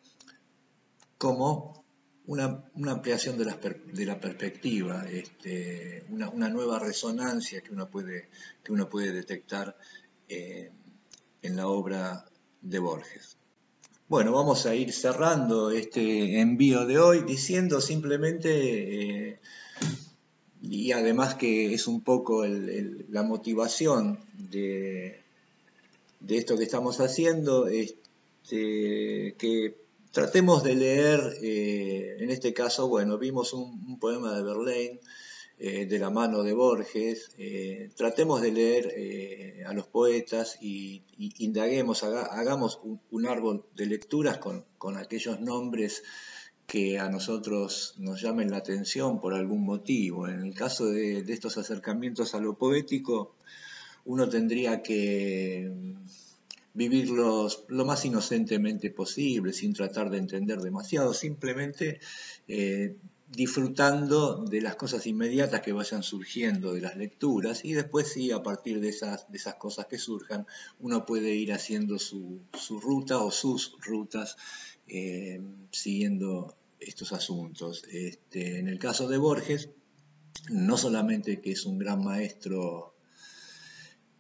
como 1.17 1.85
una, 2.27 2.65
ampliación 2.87 3.39
de 3.39 3.45
la, 3.45 4.21
perspectiva, 4.21 5.07
este, 5.11 6.05
una, 6.11 6.49
nueva 6.49 6.79
resonancia 6.79 7.63
que 7.63 7.73
uno 7.73 7.89
puede, 7.89 8.29
que 8.63 8.73
uno 8.73 8.89
puede 8.89 9.13
detectar 9.13 9.77
eh, 10.29 10.71
en 11.43 11.57
la 11.57 11.69
obra 11.69 12.25
de 12.61 12.79
Borges. 12.79 13.39
Bueno, 14.07 14.33
vamos 14.33 14.67
a 14.67 14.75
ir 14.75 14.93
cerrando 14.93 15.71
este 15.71 16.41
envío 16.41 16.85
de 16.85 16.99
hoy 16.99 17.23
diciendo 17.23 17.81
simplemente, 17.81 19.29
eh, 19.31 19.41
y 20.71 20.93
además 20.93 21.35
que 21.35 21.75
es 21.75 21.87
un 21.87 22.01
poco 22.01 22.45
la 22.47 23.23
motivación 23.23 24.19
de, 24.33 25.21
de, 26.21 26.37
esto 26.37 26.57
que 26.57 26.65
estamos 26.65 27.01
haciendo, 27.01 27.67
este, 27.69 29.35
que 29.39 29.77
tratemos 30.11 30.63
de 30.63 30.75
leer, 30.77 31.21
eh, 31.43 32.17
en 32.21 32.31
este 32.31 32.55
caso, 32.55 32.89
bueno, 32.89 33.19
vimos 33.19 33.53
un, 33.53 33.99
poema 33.99 34.35
de 34.35 34.43
Verlaine, 34.43 35.01
eh, 35.59 35.87
de 35.87 35.99
la 35.99 36.11
mano 36.11 36.43
de 36.43 36.55
Borges, 36.55 37.31
eh, 37.37 37.91
tratemos 37.97 38.41
de 38.41 38.53
leer 38.53 39.65
a 39.67 39.73
los 39.75 39.87
poetas 39.87 40.59
y, 40.63 41.03
indaguemos, 41.19 42.05
hagamos 42.05 42.81
un, 43.11 43.27
árbol 43.27 43.65
de 43.75 43.87
lecturas 43.87 44.39
con, 44.39 44.65
aquellos 44.97 45.41
nombres 45.41 46.05
que 46.67 46.99
a 46.99 47.09
nosotros 47.09 47.95
nos 47.99 48.21
llamen 48.21 48.51
la 48.51 48.59
atención 48.59 49.21
por 49.21 49.35
algún 49.35 49.65
motivo. 49.65 50.29
En 50.29 50.41
el 50.41 50.55
caso 50.55 50.87
de, 50.87 51.21
estos 51.29 51.59
acercamientos 51.59 52.35
a 52.35 52.41
lo 52.41 52.57
poético, 52.57 53.35
uno 54.05 54.29
tendría 54.29 54.83
que 54.83 55.71
vivirlos 56.73 57.65
lo 57.69 57.85
más 57.85 58.05
inocentemente 58.05 58.91
posible, 58.91 59.53
sin 59.53 59.75
tratar 59.75 60.11
de 60.11 60.19
entender 60.19 60.59
demasiado, 60.59 61.15
simplemente 61.15 62.01
disfrutando 63.29 64.45
de 64.45 64.61
las 64.61 64.77
cosas 64.77 65.07
inmediatas 65.07 65.61
que 65.61 65.73
vayan 65.73 66.03
surgiendo 66.03 66.73
de 66.73 66.81
las 66.81 66.97
lecturas 66.97 67.65
y 67.65 67.73
después 67.73 68.13
sí, 68.13 68.31
a 68.31 68.43
partir 68.43 68.81
de 68.81 68.89
esas, 68.89 69.31
de 69.31 69.39
esas 69.39 69.55
cosas 69.55 69.87
que 69.87 69.99
surjan, 69.99 70.47
uno 70.81 71.05
puede 71.05 71.35
ir 71.35 71.53
haciendo 71.53 71.99
su, 71.99 72.41
ruta 72.81 73.19
o 73.19 73.31
sus 73.31 73.77
rutas 73.81 74.37
eh, 74.89 75.41
siguiendo 75.71 76.55
estos 76.81 77.13
asuntos. 77.13 77.85
Este, 77.91 78.59
en 78.59 78.69
el 78.69 78.79
caso 78.79 79.09
de 79.09 79.19
Borges, 79.19 79.71
no 80.51 80.77
solamente 80.77 81.41
que 81.41 81.53
es 81.53 81.65
un 81.65 81.79
gran 81.79 82.05
maestro 82.05 82.95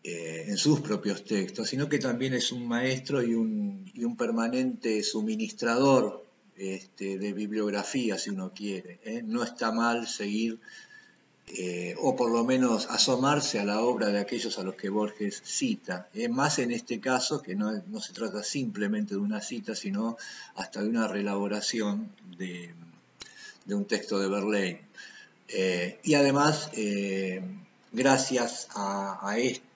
eh, 0.02 0.44
en 0.48 0.56
sus 0.56 0.80
propios 0.80 1.24
textos, 1.24 1.68
sino 1.68 1.88
que 1.88 1.98
también 1.98 2.34
es 2.34 2.52
un 2.52 2.66
maestro 2.66 3.22
y 3.22 3.34
un, 3.34 4.16
permanente 4.18 5.02
suministrador 5.02 6.24
este, 6.56 7.18
de 7.18 7.32
bibliografía, 7.32 8.18
si 8.18 8.30
uno 8.30 8.52
quiere. 8.54 9.00
¿eh? 9.04 9.22
No 9.24 9.42
está 9.42 9.72
mal 9.72 10.06
seguir, 10.06 10.60
eh, 11.48 11.94
o 12.00 12.16
por 12.16 12.30
lo 12.30 12.44
menos 12.44 12.86
asomarse 12.90 13.60
a 13.60 13.64
la 13.64 13.80
obra 13.80 14.08
de 14.08 14.18
aquellos 14.18 14.58
a 14.58 14.62
los 14.62 14.74
que 14.74 14.88
Borges 14.88 15.42
cita. 15.44 16.08
¿eh? 16.14 16.28
Más 16.28 16.58
en 16.58 16.72
este 16.72 17.00
caso, 17.00 17.42
que 17.42 17.54
no, 17.54 17.72
se 18.00 18.12
trata 18.12 18.42
simplemente 18.42 19.14
de 19.14 19.20
una 19.20 19.40
cita, 19.40 19.74
sino 19.74 20.16
hasta 20.56 20.82
de 20.82 20.88
una 20.88 21.06
reelaboración 21.06 22.10
de, 22.38 22.74
un 23.68 23.84
texto 23.84 24.18
de 24.18 24.28
Verlaine. 24.28 24.80
y 26.02 26.14
además, 26.14 26.70
gracias 27.92 28.68
a, 28.74 29.18
a 29.28 29.38
esto, 29.38 29.74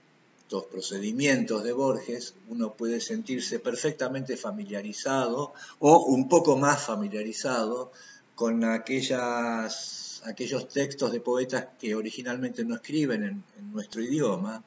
estos 0.48 0.64
procedimientos 0.64 1.62
de 1.62 1.74
Borges, 1.74 2.32
uno 2.48 2.72
puede 2.72 3.02
sentirse 3.02 3.58
perfectamente 3.58 4.34
familiarizado 4.38 5.52
o 5.78 6.06
un 6.06 6.26
poco 6.26 6.56
más 6.56 6.86
familiarizado 6.86 7.92
con 8.34 8.64
aquellas, 8.64 10.07
aquellos 10.28 10.68
textos 10.68 11.12
de 11.12 11.20
poetas 11.20 11.68
que 11.78 11.94
originalmente 11.94 12.64
no 12.64 12.76
escriben 12.76 13.22
en, 13.24 13.44
nuestro 13.72 14.02
idioma, 14.02 14.62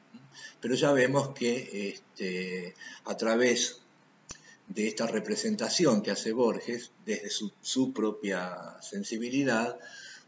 pero 0.60 0.74
ya 0.74 0.92
vemos 0.92 1.30
que 1.30 1.88
este, 1.88 2.74
a 3.04 3.16
través 3.16 3.80
de 4.68 4.88
esta 4.88 5.06
representación 5.06 6.02
que 6.02 6.10
hace 6.10 6.32
Borges, 6.32 6.92
desde 7.04 7.30
su, 7.30 7.92
propia 7.92 8.76
sensibilidad, 8.80 9.78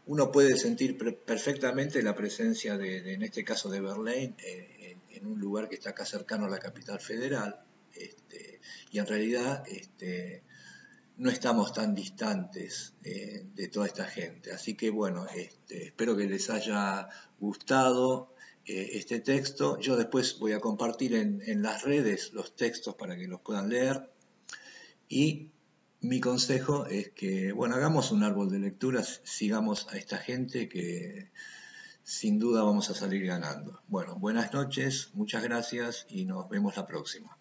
uno 0.07 0.31
puede 0.31 0.55
sentir 0.57 0.97
perfectamente 0.97 2.03
la 2.03 2.15
presencia 2.15 2.77
de, 2.77 3.13
en 3.13 3.23
este 3.23 3.43
caso 3.43 3.69
de 3.69 3.81
Verlaine, 3.81 4.35
eh, 4.43 4.97
en 5.11 5.25
un 5.25 5.39
lugar 5.39 5.67
que 5.67 5.75
está 5.75 5.91
acá 5.91 6.05
cercano 6.05 6.45
a 6.45 6.49
la 6.49 6.59
capital 6.59 6.99
federal, 6.99 7.59
este, 7.93 8.59
y 8.91 8.99
en 8.99 9.07
realidad 9.07 9.63
este, 9.67 10.43
no 11.17 11.29
estamos 11.29 11.73
tan 11.73 11.95
distantes 11.95 12.93
eh, 13.03 13.45
de 13.53 13.67
toda 13.67 13.87
esta 13.87 14.05
gente. 14.05 14.51
Así 14.51 14.75
que 14.75 14.89
bueno, 14.89 15.25
este, 15.33 15.87
espero 15.87 16.15
que 16.17 16.27
les 16.27 16.49
haya 16.49 17.07
gustado 17.39 18.33
eh, 18.65 18.91
este 18.93 19.19
texto. 19.19 19.79
Yo 19.79 19.95
después 19.95 20.39
voy 20.39 20.53
a 20.53 20.59
compartir 20.59 21.15
en, 21.15 21.41
en 21.45 21.61
las 21.61 21.83
redes 21.83 22.33
los 22.33 22.55
textos 22.55 22.95
para 22.95 23.15
que 23.15 23.27
los 23.27 23.41
puedan 23.41 23.69
leer. 23.69 24.09
Y 25.07 25.51
mi 26.01 26.19
consejo 26.19 26.85
es 26.85 27.09
que, 27.11 27.51
bueno, 27.51 27.75
hagamos 27.75 28.11
un 28.11 28.23
árbol 28.23 28.51
de 28.51 28.59
lecturas, 28.59 29.21
sigamos 29.23 29.87
a 29.91 29.97
esta 29.97 30.17
gente 30.17 30.69
que 30.69 31.31
sin 32.03 32.37
duda 32.37 32.63
vamos 32.63 32.89
a 32.89 32.95
salir 32.95 33.25
ganando. 33.25 33.81
Bueno, 33.87 34.15
buenas 34.15 34.53
noches, 34.53 35.09
muchas 35.13 35.43
gracias 35.43 36.05
y 36.09 36.25
nos 36.25 36.47
vemos 36.49 36.77
la 36.77 36.85
próxima. 36.85 37.37